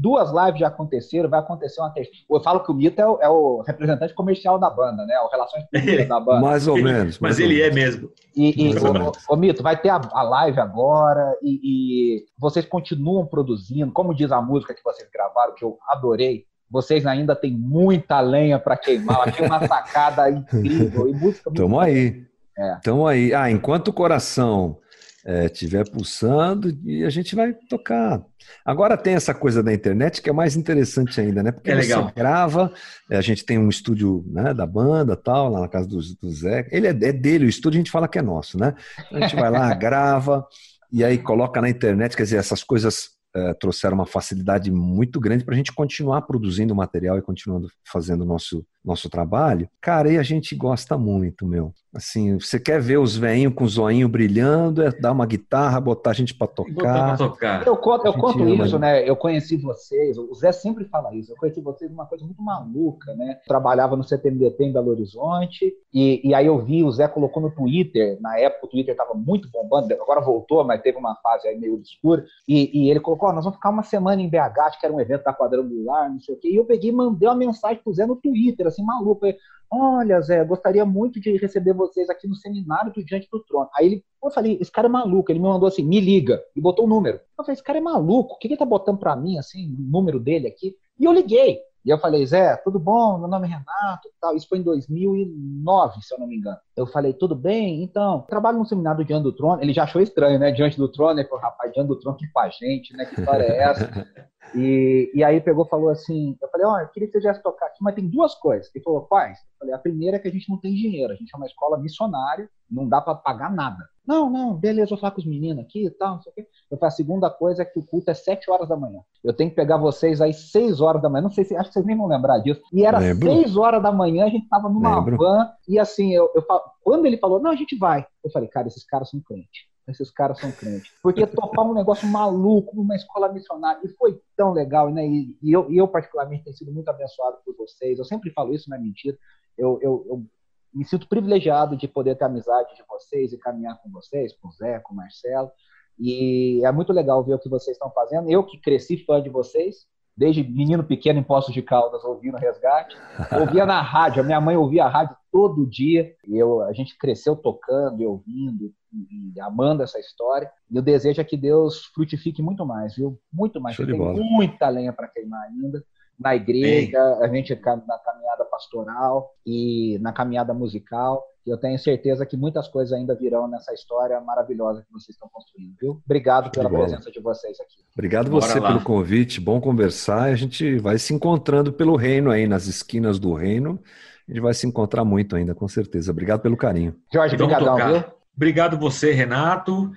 duas 0.00 0.30
lives 0.32 0.60
já 0.60 0.68
aconteceram, 0.68 1.28
vai 1.28 1.40
acontecer 1.40 1.80
uma 1.80 1.90
terceira. 1.90 2.18
Eu 2.28 2.40
falo 2.40 2.60
que 2.60 2.70
o 2.70 2.74
Mito 2.74 3.00
é 3.00 3.06
o, 3.06 3.18
é 3.20 3.28
o 3.28 3.60
representante 3.60 4.14
comercial 4.14 4.58
da 4.58 4.70
banda, 4.70 5.04
né? 5.04 5.18
O 5.20 5.28
Relações 5.28 5.64
Públicas 5.64 6.08
da 6.08 6.18
banda. 6.18 6.40
Mais 6.40 6.66
ou 6.66 6.76
menos. 6.76 7.18
Mas 7.18 7.38
ele 7.38 7.60
é 7.60 7.70
mesmo. 7.70 8.10
E, 8.34 8.68
e 8.68 8.74
o, 8.78 9.12
o, 9.28 9.36
Mito, 9.36 9.62
vai 9.62 9.76
ter 9.76 9.90
a, 9.90 10.00
a 10.12 10.22
live 10.22 10.58
agora 10.58 11.36
e, 11.42 11.60
e, 11.62 12.24
vocês 12.38 12.64
continuam 12.64 13.26
produzindo, 13.26 13.92
como 13.92 14.14
diz 14.14 14.32
a 14.32 14.40
música 14.40 14.74
que 14.74 14.82
vocês 14.82 15.08
gravaram, 15.12 15.54
que 15.54 15.64
eu 15.64 15.78
adorei. 15.88 16.46
Vocês 16.70 17.04
ainda 17.04 17.34
têm 17.34 17.52
muita 17.52 18.20
lenha 18.20 18.58
para 18.58 18.76
queimar. 18.76 19.28
Aqui 19.28 19.42
uma 19.42 19.60
sacada 19.66 20.30
incrível 20.30 21.08
e 21.08 21.12
música. 21.12 21.50
Tamo 21.52 21.78
aí. 21.78 22.24
É. 22.56 22.76
Tamo 22.82 23.06
aí. 23.06 23.34
Ah, 23.34 23.50
enquanto 23.50 23.88
o 23.88 23.92
coração 23.92 24.78
estiver 25.26 25.86
é, 25.86 25.90
pulsando 25.90 26.76
e 26.84 27.04
a 27.04 27.10
gente 27.10 27.34
vai 27.34 27.52
tocar. 27.68 28.22
Agora 28.64 28.96
tem 28.96 29.14
essa 29.14 29.34
coisa 29.34 29.62
da 29.62 29.72
internet 29.72 30.22
que 30.22 30.30
é 30.30 30.32
mais 30.32 30.56
interessante 30.56 31.20
ainda, 31.20 31.42
né? 31.42 31.52
Porque 31.52 31.70
é 31.70 31.82
você 31.82 32.12
grava, 32.16 32.72
é, 33.10 33.16
a 33.16 33.20
gente 33.20 33.44
tem 33.44 33.58
um 33.58 33.68
estúdio 33.68 34.24
né, 34.28 34.54
da 34.54 34.66
banda 34.66 35.14
tal, 35.16 35.50
lá 35.50 35.60
na 35.60 35.68
casa 35.68 35.86
do, 35.86 35.98
do 36.20 36.30
Zé. 36.30 36.66
Ele 36.70 36.86
é, 36.86 36.90
é, 36.90 37.12
dele, 37.12 37.44
o 37.44 37.48
estúdio 37.48 37.78
a 37.78 37.80
gente 37.80 37.90
fala 37.90 38.08
que 38.08 38.18
é 38.18 38.22
nosso, 38.22 38.58
né? 38.58 38.74
A 39.12 39.20
gente 39.20 39.36
vai 39.36 39.50
lá, 39.50 39.72
grava 39.74 40.46
e 40.92 41.04
aí 41.04 41.18
coloca 41.18 41.60
na 41.60 41.68
internet, 41.68 42.16
quer 42.16 42.24
dizer, 42.24 42.36
essas 42.36 42.64
coisas 42.64 43.10
é, 43.34 43.54
trouxeram 43.54 43.94
uma 43.94 44.06
facilidade 44.06 44.70
muito 44.70 45.20
grande 45.20 45.44
para 45.44 45.54
a 45.54 45.56
gente 45.56 45.72
continuar 45.72 46.22
produzindo 46.22 46.74
material 46.74 47.16
e 47.16 47.22
continuando 47.22 47.70
fazendo 47.84 48.22
o 48.22 48.26
nosso, 48.26 48.66
nosso 48.84 49.08
trabalho. 49.08 49.68
Cara, 49.80 50.10
e 50.12 50.18
a 50.18 50.22
gente 50.22 50.54
gosta 50.56 50.98
muito, 50.98 51.46
meu. 51.46 51.72
Assim, 51.92 52.38
você 52.38 52.60
quer 52.60 52.80
ver 52.80 52.98
os 52.98 53.16
veinhos 53.16 53.52
com 53.52 53.64
o 53.64 53.68
zoinho 53.68 54.08
brilhando, 54.08 54.80
é 54.80 54.92
dar 54.92 55.10
uma 55.10 55.26
guitarra, 55.26 55.80
botar 55.80 56.10
a 56.10 56.14
gente 56.14 56.32
para 56.32 56.46
tocar. 56.46 57.18
tocar. 57.18 57.66
Eu 57.66 57.76
conto, 57.76 58.06
eu 58.06 58.12
conto 58.12 58.48
isso, 58.48 58.78
né? 58.78 59.08
Eu 59.08 59.16
conheci 59.16 59.56
vocês, 59.56 60.16
o 60.16 60.32
Zé 60.32 60.52
sempre 60.52 60.84
fala 60.84 61.12
isso, 61.12 61.32
eu 61.32 61.36
conheci 61.36 61.60
vocês 61.60 61.90
uma 61.90 62.06
coisa 62.06 62.24
muito 62.24 62.40
maluca, 62.40 63.12
né? 63.14 63.40
Trabalhava 63.44 63.96
no 63.96 64.04
CTMDT 64.04 64.66
em 64.66 64.72
Belo 64.72 64.90
Horizonte, 64.90 65.74
e, 65.92 66.20
e 66.28 66.32
aí 66.32 66.46
eu 66.46 66.60
vi, 66.60 66.84
o 66.84 66.92
Zé 66.92 67.08
colocou 67.08 67.42
no 67.42 67.50
Twitter, 67.50 68.18
na 68.20 68.38
época 68.38 68.66
o 68.66 68.70
Twitter 68.70 68.92
estava 68.92 69.14
muito 69.14 69.50
bombando, 69.50 69.92
agora 69.92 70.20
voltou, 70.20 70.62
mas 70.62 70.80
teve 70.82 70.96
uma 70.96 71.16
fase 71.16 71.48
aí 71.48 71.58
meio 71.58 71.74
obscura, 71.74 72.24
e, 72.46 72.84
e 72.84 72.88
ele 72.88 73.00
colocou, 73.00 73.30
oh, 73.30 73.32
nós 73.32 73.42
vamos 73.42 73.56
ficar 73.56 73.70
uma 73.70 73.82
semana 73.82 74.22
em 74.22 74.28
BH, 74.28 74.60
acho 74.60 74.78
que 74.78 74.86
era 74.86 74.94
um 74.94 75.00
evento 75.00 75.24
da 75.24 75.34
Quadrangular, 75.34 76.08
não 76.08 76.20
sei 76.20 76.36
o 76.36 76.38
quê, 76.38 76.50
e 76.50 76.56
eu 76.56 76.64
peguei 76.64 76.90
e 76.90 76.94
mandei 76.94 77.28
uma 77.28 77.34
mensagem 77.34 77.82
pro 77.82 77.92
Zé 77.92 78.06
no 78.06 78.14
Twitter, 78.14 78.68
assim, 78.68 78.84
maluco, 78.84 79.26
Olha, 79.72 80.20
Zé, 80.20 80.44
gostaria 80.44 80.84
muito 80.84 81.20
de 81.20 81.36
receber 81.36 81.72
vocês 81.80 82.08
aqui 82.10 82.28
no 82.28 82.34
seminário 82.36 82.92
do 82.92 83.04
Diante 83.04 83.28
do 83.30 83.40
Trono. 83.40 83.68
Aí 83.74 83.86
ele, 83.86 84.04
eu 84.22 84.30
falei, 84.30 84.58
esse 84.60 84.70
cara 84.70 84.86
é 84.86 84.90
maluco. 84.90 85.32
Ele 85.32 85.38
me 85.38 85.48
mandou 85.48 85.66
assim, 85.66 85.82
me 85.82 86.00
liga, 86.00 86.42
e 86.54 86.60
botou 86.60 86.84
o 86.84 86.86
um 86.86 86.90
número. 86.90 87.16
Eu 87.38 87.44
falei, 87.44 87.54
esse 87.54 87.62
cara 87.62 87.78
é 87.78 87.80
maluco, 87.80 88.34
o 88.34 88.38
que 88.38 88.48
ele 88.48 88.56
tá 88.56 88.64
botando 88.64 88.98
para 88.98 89.16
mim, 89.16 89.38
assim, 89.38 89.74
o 89.74 89.82
número 89.90 90.20
dele 90.20 90.46
aqui? 90.46 90.76
E 90.98 91.04
eu 91.04 91.12
liguei. 91.12 91.58
E 91.84 91.90
eu 91.90 91.98
falei, 91.98 92.26
Zé, 92.26 92.56
tudo 92.56 92.78
bom? 92.78 93.18
Meu 93.18 93.28
nome 93.28 93.46
é 93.46 93.50
Renato. 93.50 94.08
Tal. 94.20 94.36
Isso 94.36 94.48
foi 94.48 94.58
em 94.58 94.62
2009, 94.62 96.02
se 96.02 96.14
eu 96.14 96.18
não 96.18 96.26
me 96.26 96.36
engano. 96.36 96.58
Eu 96.76 96.86
falei, 96.86 97.12
tudo 97.14 97.34
bem? 97.34 97.82
Então, 97.82 98.22
trabalho 98.28 98.58
no 98.58 98.66
seminário 98.66 99.04
Diante 99.04 99.22
do 99.22 99.32
Trono. 99.32 99.62
Ele 99.62 99.72
já 99.72 99.84
achou 99.84 100.00
estranho, 100.00 100.38
né? 100.38 100.50
Diante 100.50 100.76
do 100.76 100.90
Trono. 100.90 101.18
Ele 101.18 101.28
falou, 101.28 101.42
rapaz, 101.42 101.72
Diante 101.72 101.88
do 101.88 101.98
Trono, 101.98 102.18
que 102.18 102.30
com 102.30 102.40
a 102.40 102.48
gente, 102.50 102.94
né? 102.96 103.06
Que 103.06 103.20
história 103.20 103.44
é 103.44 103.62
essa? 103.62 103.90
E, 104.54 105.10
e 105.14 105.22
aí 105.22 105.40
pegou 105.40 105.64
falou 105.66 105.90
assim, 105.90 106.36
eu 106.40 106.48
falei, 106.48 106.66
ó, 106.66 106.80
eu 106.80 106.88
queria 106.88 107.08
que 107.08 107.12
você 107.12 107.20
viesse 107.20 107.42
tocar 107.42 107.66
aqui, 107.66 107.78
mas 107.80 107.94
tem 107.94 108.08
duas 108.08 108.34
coisas. 108.34 108.70
Ele 108.74 108.82
falou, 108.82 109.02
quais? 109.02 109.38
Eu 109.38 109.58
falei, 109.60 109.74
a 109.74 109.78
primeira 109.78 110.16
é 110.16 110.20
que 110.20 110.28
a 110.28 110.30
gente 110.30 110.48
não 110.48 110.58
tem 110.58 110.74
dinheiro, 110.74 111.12
a 111.12 111.16
gente 111.16 111.30
é 111.32 111.36
uma 111.36 111.46
escola 111.46 111.78
missionária, 111.78 112.48
não 112.68 112.88
dá 112.88 113.00
para 113.00 113.14
pagar 113.14 113.52
nada. 113.52 113.78
Não, 114.06 114.28
não, 114.28 114.56
beleza, 114.56 114.90
vou 114.90 114.98
falar 114.98 115.12
com 115.12 115.20
os 115.20 115.26
meninos 115.26 115.64
aqui 115.64 115.86
e 115.86 115.90
tal, 115.90 116.16
não 116.16 116.22
sei 116.22 116.32
o 116.32 116.34
quê. 116.34 116.46
Eu 116.70 116.78
falei, 116.78 116.88
a 116.88 116.96
segunda 116.96 117.30
coisa 117.30 117.62
é 117.62 117.64
que 117.64 117.78
o 117.78 117.84
culto 117.84 118.10
é 118.10 118.14
sete 118.14 118.50
horas 118.50 118.68
da 118.68 118.76
manhã. 118.76 119.00
Eu 119.24 119.32
tenho 119.32 119.50
que 119.50 119.56
pegar 119.56 119.76
vocês 119.76 120.20
aí 120.20 120.32
seis 120.32 120.80
horas 120.80 121.02
da 121.02 121.08
manhã, 121.08 121.22
não 121.22 121.30
sei 121.30 121.44
se, 121.44 121.56
acho 121.56 121.68
que 121.68 121.74
vocês 121.74 121.84
nem 121.84 121.96
vão 121.96 122.06
lembrar 122.06 122.38
disso. 122.38 122.60
E 122.72 122.84
era 122.84 122.98
Lembro. 122.98 123.28
seis 123.28 123.56
horas 123.56 123.82
da 123.82 123.90
manhã, 123.90 124.26
a 124.26 124.28
gente 124.28 124.48
tava 124.48 124.68
numa 124.68 124.98
Lembro. 124.98 125.16
van, 125.16 125.50
e 125.68 125.78
assim, 125.78 126.14
eu, 126.14 126.30
eu, 126.34 126.44
quando 126.82 127.06
ele 127.06 127.18
falou, 127.18 127.40
não, 127.40 127.50
a 127.50 127.56
gente 127.56 127.76
vai, 127.76 128.06
eu 128.22 128.30
falei, 128.30 128.48
cara, 128.48 128.68
esses 128.68 128.84
caras 128.84 129.10
são 129.10 129.20
crentes 129.20 129.70
esses 129.90 130.10
caras 130.10 130.38
são 130.38 130.50
crentes. 130.52 130.92
Porque 131.02 131.26
topar 131.26 131.64
um 131.64 131.74
negócio 131.74 132.08
maluco 132.08 132.76
numa 132.76 132.94
escola 132.94 133.32
missionária, 133.32 133.80
e 133.84 133.88
foi 133.88 134.20
tão 134.36 134.52
legal, 134.52 134.90
né? 134.90 135.06
E, 135.06 135.36
e 135.42 135.52
eu, 135.52 135.70
e 135.70 135.76
eu, 135.76 135.88
particularmente, 135.88 136.44
tenho 136.44 136.56
sido 136.56 136.72
muito 136.72 136.88
abençoado 136.88 137.38
por 137.44 137.54
vocês. 137.56 137.98
Eu 137.98 138.04
sempre 138.04 138.30
falo 138.32 138.54
isso, 138.54 138.70
não 138.70 138.76
é 138.76 138.80
mentira. 138.80 139.16
Eu, 139.56 139.78
eu, 139.82 140.06
eu 140.08 140.26
me 140.72 140.84
sinto 140.84 141.08
privilegiado 141.08 141.76
de 141.76 141.88
poder 141.88 142.16
ter 142.16 142.24
amizade 142.24 142.74
de 142.74 142.82
vocês 142.88 143.32
e 143.32 143.38
caminhar 143.38 143.80
com 143.82 143.90
vocês, 143.90 144.34
com 144.36 144.48
o 144.48 144.52
Zé, 144.52 144.78
com 144.80 144.94
o 144.94 144.96
Marcelo. 144.96 145.50
E 145.98 146.64
é 146.64 146.72
muito 146.72 146.92
legal 146.92 147.22
ver 147.24 147.34
o 147.34 147.38
que 147.38 147.48
vocês 147.48 147.76
estão 147.76 147.90
fazendo. 147.90 148.30
Eu 148.30 148.44
que 148.44 148.58
cresci 148.58 149.04
fã 149.04 149.22
de 149.22 149.28
vocês, 149.28 149.86
desde 150.16 150.42
menino 150.42 150.84
pequeno 150.84 151.18
em 151.18 151.22
Poços 151.22 151.52
de 151.52 151.62
Caldas, 151.62 152.04
ouvindo 152.04 152.36
Resgate. 152.36 152.96
Ouvia 153.40 153.66
na 153.66 153.80
rádio, 153.80 154.22
a 154.22 154.24
minha 154.24 154.40
mãe 154.40 154.56
ouvia 154.56 154.84
a 154.84 154.88
rádio 154.88 155.16
todo 155.32 155.66
dia. 155.66 156.14
E 156.26 156.36
eu, 156.36 156.62
a 156.62 156.72
gente 156.72 156.96
cresceu 156.98 157.36
tocando 157.36 158.02
e 158.02 158.06
ouvindo 158.06 158.72
e, 158.92 159.32
e 159.34 159.40
amando 159.40 159.82
essa 159.82 159.98
história. 159.98 160.50
E 160.70 160.78
o 160.78 160.82
desejo 160.82 161.20
é 161.20 161.24
que 161.24 161.36
Deus 161.36 161.84
frutifique 161.94 162.42
muito 162.42 162.64
mais, 162.66 162.96
viu? 162.96 163.18
Muito 163.32 163.60
mais. 163.60 163.76
Tem 163.76 164.30
muita 164.30 164.68
lenha 164.68 164.92
para 164.92 165.08
queimar 165.08 165.42
ainda. 165.42 165.84
Na 166.20 166.36
igreja, 166.36 167.00
a 167.22 167.28
gente 167.28 167.54
na 167.54 167.98
caminhada 167.98 168.44
pastoral 168.44 169.34
e 169.46 169.98
na 170.00 170.12
caminhada 170.12 170.52
musical. 170.52 171.24
E 171.46 171.50
eu 171.50 171.56
tenho 171.56 171.78
certeza 171.78 172.26
que 172.26 172.36
muitas 172.36 172.68
coisas 172.68 172.92
ainda 172.92 173.14
virão 173.14 173.48
nessa 173.48 173.72
história 173.72 174.20
maravilhosa 174.20 174.82
que 174.82 174.92
vocês 174.92 175.16
estão 175.16 175.30
construindo, 175.32 175.74
viu? 175.80 176.02
Obrigado 176.04 176.50
pela 176.50 176.68
presença 176.68 177.10
de 177.10 177.20
vocês 177.20 177.58
aqui. 177.58 177.76
Obrigado 177.94 178.30
Bora 178.30 178.46
você 178.46 178.60
lá. 178.60 178.68
pelo 178.68 178.84
convite, 178.84 179.40
bom 179.40 179.58
conversar. 179.60 180.24
A 180.24 180.34
gente 180.34 180.78
vai 180.78 180.98
se 180.98 181.14
encontrando 181.14 181.72
pelo 181.72 181.96
reino 181.96 182.30
aí, 182.30 182.46
nas 182.46 182.66
esquinas 182.66 183.18
do 183.18 183.32
reino. 183.32 183.80
A 184.28 184.32
gente 184.32 184.42
vai 184.42 184.52
se 184.52 184.66
encontrar 184.66 185.04
muito 185.04 185.34
ainda, 185.34 185.54
com 185.54 185.66
certeza. 185.66 186.12
Obrigado 186.12 186.40
pelo 186.40 186.56
carinho. 186.56 186.94
Jorge, 187.12 187.34
obrigadão, 187.34 187.76
viu? 187.76 188.04
Obrigado 188.36 188.78
você, 188.78 189.12
Renato. 189.12 189.90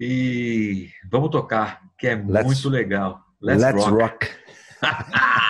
E 0.00 0.88
vamos 1.10 1.30
tocar, 1.30 1.82
que 1.98 2.06
é 2.06 2.14
let's, 2.14 2.46
muito 2.46 2.68
legal. 2.68 3.20
Let's, 3.40 3.62
let's 3.62 3.84
rock. 3.84 4.02
rock. 4.02 4.45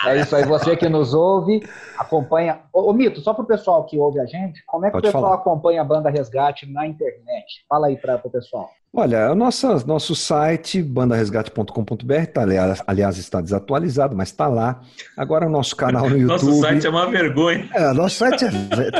É 0.06 0.20
isso 0.20 0.36
aí, 0.36 0.44
você 0.44 0.76
que 0.76 0.88
nos 0.88 1.12
ouve, 1.12 1.68
acompanha. 1.98 2.60
Ô, 2.72 2.90
ô 2.90 2.92
Mito, 2.92 3.20
só 3.20 3.34
para 3.34 3.42
o 3.42 3.46
pessoal 3.46 3.84
que 3.84 3.98
ouve 3.98 4.20
a 4.20 4.26
gente, 4.26 4.62
como 4.66 4.86
é 4.86 4.88
que 4.88 4.92
Pode 4.92 5.06
o 5.06 5.08
pessoal 5.08 5.24
falar. 5.24 5.36
acompanha 5.36 5.80
a 5.80 5.84
banda 5.84 6.10
Resgate 6.10 6.66
na 6.70 6.86
internet? 6.86 7.64
Fala 7.68 7.88
aí 7.88 7.96
para 7.96 8.20
o 8.22 8.30
pessoal. 8.30 8.70
Olha, 8.98 9.30
o 9.30 9.35
nosso, 9.35 9.87
nosso 9.87 10.16
site, 10.16 10.82
bandaresgate.com.br, 10.82 12.26
tá, 12.32 12.40
aliás, 12.40 12.82
aliás, 12.87 13.18
está 13.18 13.42
desatualizado, 13.42 14.16
mas 14.16 14.30
está 14.30 14.48
lá. 14.48 14.80
Agora 15.14 15.46
o 15.46 15.50
nosso 15.50 15.76
canal 15.76 16.09
no 16.09 16.16
YouTube. 16.16 16.46
nosso 16.46 16.61
site 16.62 16.87
é 16.87 16.88
uma 16.88 17.11
vergonha. 17.11 17.68
É, 17.74 17.92
nosso 17.92 18.16
site 18.16 18.46
é. 18.46 18.90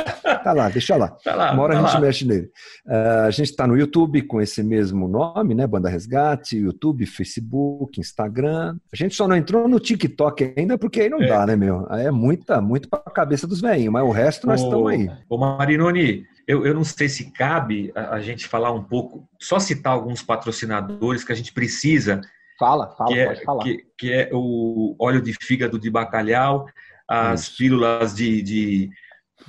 Tá 0.43 0.53
lá, 0.53 0.69
deixa 0.69 0.95
lá. 0.95 1.07
Tá 1.07 1.33
lá 1.33 1.51
uma 1.51 1.63
hora 1.63 1.73
tá 1.73 1.79
a 1.79 1.81
gente 1.81 1.93
lá. 1.95 1.99
mexe 1.99 2.25
nele. 2.25 2.51
Uh, 2.85 3.25
a 3.25 3.31
gente 3.31 3.49
está 3.49 3.65
no 3.65 3.75
YouTube 3.75 4.21
com 4.21 4.39
esse 4.39 4.61
mesmo 4.61 5.07
nome, 5.07 5.55
né? 5.55 5.65
Banda 5.65 5.89
Resgate, 5.89 6.57
YouTube, 6.57 7.03
Facebook, 7.07 7.99
Instagram. 7.99 8.77
A 8.93 8.95
gente 8.95 9.15
só 9.15 9.27
não 9.27 9.35
entrou 9.35 9.67
no 9.67 9.79
TikTok 9.79 10.53
ainda, 10.55 10.77
porque 10.77 11.01
aí 11.01 11.09
não 11.09 11.23
é. 11.23 11.27
dá, 11.27 11.47
né, 11.47 11.55
meu? 11.55 11.87
É 11.89 12.11
muita, 12.11 12.61
muito 12.61 12.87
para 12.87 13.01
a 13.03 13.11
cabeça 13.11 13.47
dos 13.47 13.61
velhinhos, 13.61 13.91
mas 13.91 14.03
o 14.03 14.11
resto 14.11 14.45
nós 14.45 14.61
estamos 14.61 14.91
aí. 14.91 15.09
Ô, 15.27 15.39
Marinoni, 15.39 16.23
eu, 16.47 16.65
eu 16.65 16.73
não 16.73 16.83
sei 16.83 17.09
se 17.09 17.31
cabe 17.31 17.91
a, 17.93 18.15
a, 18.15 18.21
gente 18.21 18.47
falar 18.47 18.71
um 18.71 18.83
pouco, 18.83 19.27
só 19.39 19.59
citar 19.59 19.93
alguns 19.93 20.23
patrocinadores 20.23 21.23
que 21.23 21.33
a 21.33 21.35
gente 21.35 21.53
precisa. 21.53 22.21
Fala, 22.57 22.89
fala, 22.95 23.11
que 23.11 23.19
é, 23.19 23.25
pode 23.25 23.43
falar. 23.43 23.63
Que, 23.63 23.87
que 23.97 24.13
é 24.13 24.29
o 24.31 24.95
óleo 24.99 25.21
de 25.21 25.33
fígado 25.33 25.77
de 25.77 25.89
bacalhau, 25.89 26.65
as 27.07 27.43
Isso. 27.43 27.57
pílulas 27.57 28.15
de, 28.15 28.41
de 28.41 28.89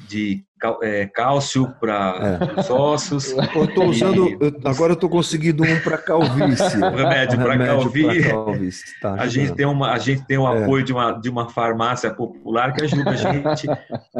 de 0.06 0.44
cálcio 1.12 1.72
para 1.80 2.40
é. 2.56 2.60
os 2.60 2.70
ossos. 2.70 3.30
Eu 3.32 3.66
tô 3.74 3.84
usando, 3.84 4.28
eu, 4.40 4.52
agora 4.64 4.92
eu 4.92 4.94
estou 4.94 5.08
conseguindo 5.08 5.62
um 5.62 5.80
para 5.80 5.98
calvície. 5.98 6.78
remédio 6.80 7.38
para 7.38 7.58
calvície. 7.58 8.30
calvície. 8.30 9.00
Tá 9.00 9.14
a, 9.14 9.26
gente 9.26 9.54
tem 9.54 9.66
uma, 9.66 9.92
a 9.92 9.98
gente 9.98 10.24
tem 10.26 10.38
o 10.38 10.46
é. 10.46 10.62
apoio 10.62 10.84
de, 10.84 10.92
uma, 10.92 11.12
de 11.12 11.28
uma 11.28 11.48
farmácia 11.48 12.12
popular 12.12 12.72
que 12.72 12.84
ajuda 12.84 13.10
a 13.10 13.16
gente 13.16 13.68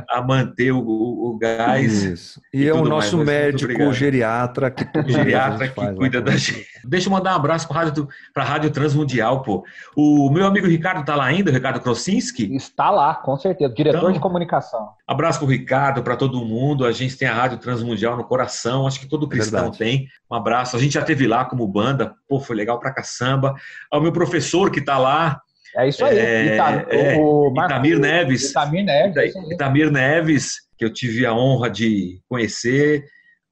a 0.09 0.22
manter 0.22 0.72
o, 0.72 0.79
o, 0.79 1.31
o 1.31 1.38
gás. 1.38 2.03
Isso. 2.03 2.40
E, 2.53 2.62
e 2.62 2.68
é 2.68 2.74
o 2.74 2.85
nosso 2.85 3.16
mais. 3.16 3.29
médico 3.29 3.92
geriatra 3.92 4.70
que, 4.70 4.85
geriatra 5.11 5.68
que 5.68 5.74
faz, 5.74 5.96
cuida 5.96 6.20
da 6.20 6.33
gente. 6.33 6.66
Deixa 6.85 7.09
eu 7.09 7.12
mandar 7.12 7.33
um 7.33 7.37
abraço 7.37 7.68
para 7.68 7.81
a 7.81 7.85
Rádio, 7.85 8.09
Rádio 8.37 8.70
Transmundial, 8.70 9.42
pô. 9.42 9.64
O 9.96 10.31
meu 10.31 10.46
amigo 10.46 10.66
Ricardo 10.66 11.01
está 11.01 11.14
lá 11.14 11.24
ainda, 11.24 11.51
o 11.51 11.55
Ricardo 11.55 11.81
Krosinski? 11.81 12.55
Está 12.55 12.90
lá, 12.90 13.14
com 13.14 13.37
certeza. 13.37 13.72
Diretor 13.72 13.98
então, 13.98 14.12
de 14.12 14.20
comunicação. 14.20 14.90
Abraço 15.07 15.38
para 15.38 15.46
o 15.46 15.51
Ricardo, 15.51 16.03
para 16.03 16.16
todo 16.16 16.28
mundo. 16.45 16.85
A 16.85 16.93
gente 16.93 17.17
tem 17.17 17.29
a 17.29 17.35
Rádio 17.35 17.59
Transmundial 17.59 18.17
no 18.17 18.25
coração, 18.25 18.87
acho 18.87 19.01
que 19.01 19.09
todo 19.09 19.29
cristão 19.29 19.71
Verdade. 19.71 19.79
tem. 19.79 20.09
Um 20.31 20.35
abraço. 20.35 20.77
A 20.77 20.81
gente 20.81 20.95
já 20.95 21.03
teve 21.03 21.27
lá 21.27 21.45
como 21.45 21.67
banda, 21.67 22.14
pô, 22.29 22.41
foi 22.41 22.57
legal 22.57 22.79
pra 22.79 22.93
caçamba. 22.93 23.55
Ao 23.91 24.01
meu 24.01 24.12
professor 24.12 24.71
que 24.71 24.81
está 24.81 24.99
lá. 24.99 25.41
É 25.77 25.88
isso 25.88 26.05
aí. 26.05 26.19
É, 26.19 26.55
Itam, 26.55 26.87
é, 26.91 27.17
o 27.17 27.53
Itamir 27.53 27.99
Neves. 27.99 28.51
Itamir 28.51 28.85
Neves. 28.85 29.35
Itamir 29.53 29.91
Neves, 29.91 30.57
que 30.77 30.85
eu 30.85 30.93
tive 30.93 31.25
a 31.27 31.35
honra 31.35 31.71
de 31.71 32.21
conhecer. 32.29 33.05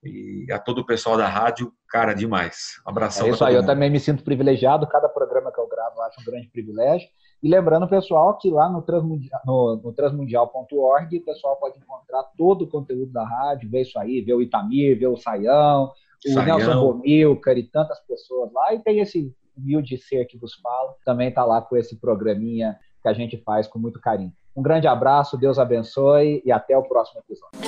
E 0.04 0.46
a 0.52 0.58
todo 0.58 0.78
o 0.78 0.86
pessoal 0.86 1.16
da 1.16 1.26
rádio, 1.26 1.72
cara, 1.88 2.14
demais. 2.14 2.80
Um 2.86 2.90
abração. 2.90 3.26
É 3.26 3.30
isso 3.30 3.44
aí, 3.44 3.54
mundo. 3.54 3.62
eu 3.62 3.66
também 3.66 3.90
me 3.90 3.98
sinto 3.98 4.22
privilegiado. 4.22 4.86
Cada 4.86 5.08
programa 5.08 5.52
que 5.52 5.60
eu 5.60 5.68
gravo 5.68 5.96
eu 5.96 6.02
acho 6.02 6.20
um 6.20 6.24
grande 6.24 6.48
privilégio. 6.48 7.08
E 7.46 7.48
lembrando, 7.48 7.86
pessoal, 7.86 8.36
que 8.36 8.50
lá 8.50 8.68
no, 8.68 8.82
transmundial, 8.82 9.40
no, 9.46 9.76
no 9.76 9.92
transmundial.org 9.92 11.16
o 11.16 11.24
pessoal 11.24 11.54
pode 11.54 11.78
encontrar 11.78 12.24
todo 12.36 12.62
o 12.62 12.66
conteúdo 12.66 13.12
da 13.12 13.24
rádio, 13.24 13.70
ver 13.70 13.82
isso 13.82 13.96
aí, 14.00 14.20
ver 14.20 14.34
o 14.34 14.42
Itamir, 14.42 14.98
ver 14.98 15.06
o 15.06 15.16
Saião, 15.16 15.92
o 16.26 16.32
Saião. 16.32 16.58
Nelson 16.58 16.80
Bomilcar 16.80 17.56
e 17.56 17.62
tantas 17.62 18.00
pessoas 18.00 18.52
lá. 18.52 18.74
E 18.74 18.80
tem 18.80 18.98
esse 18.98 19.32
humilde 19.56 19.96
ser 19.96 20.24
que 20.24 20.36
vos 20.36 20.54
falo, 20.54 20.96
também 21.04 21.28
está 21.28 21.44
lá 21.44 21.62
com 21.62 21.76
esse 21.76 21.94
programinha 22.00 22.76
que 23.00 23.08
a 23.08 23.12
gente 23.12 23.36
faz 23.36 23.68
com 23.68 23.78
muito 23.78 24.00
carinho. 24.00 24.32
Um 24.56 24.60
grande 24.60 24.88
abraço, 24.88 25.38
Deus 25.38 25.56
abençoe 25.56 26.42
e 26.44 26.50
até 26.50 26.76
o 26.76 26.82
próximo 26.82 27.20
episódio. 27.20 27.60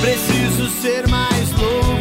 Preciso 0.00 0.68
ser 0.68 1.08
mais 1.08 1.50
louco 1.60 1.95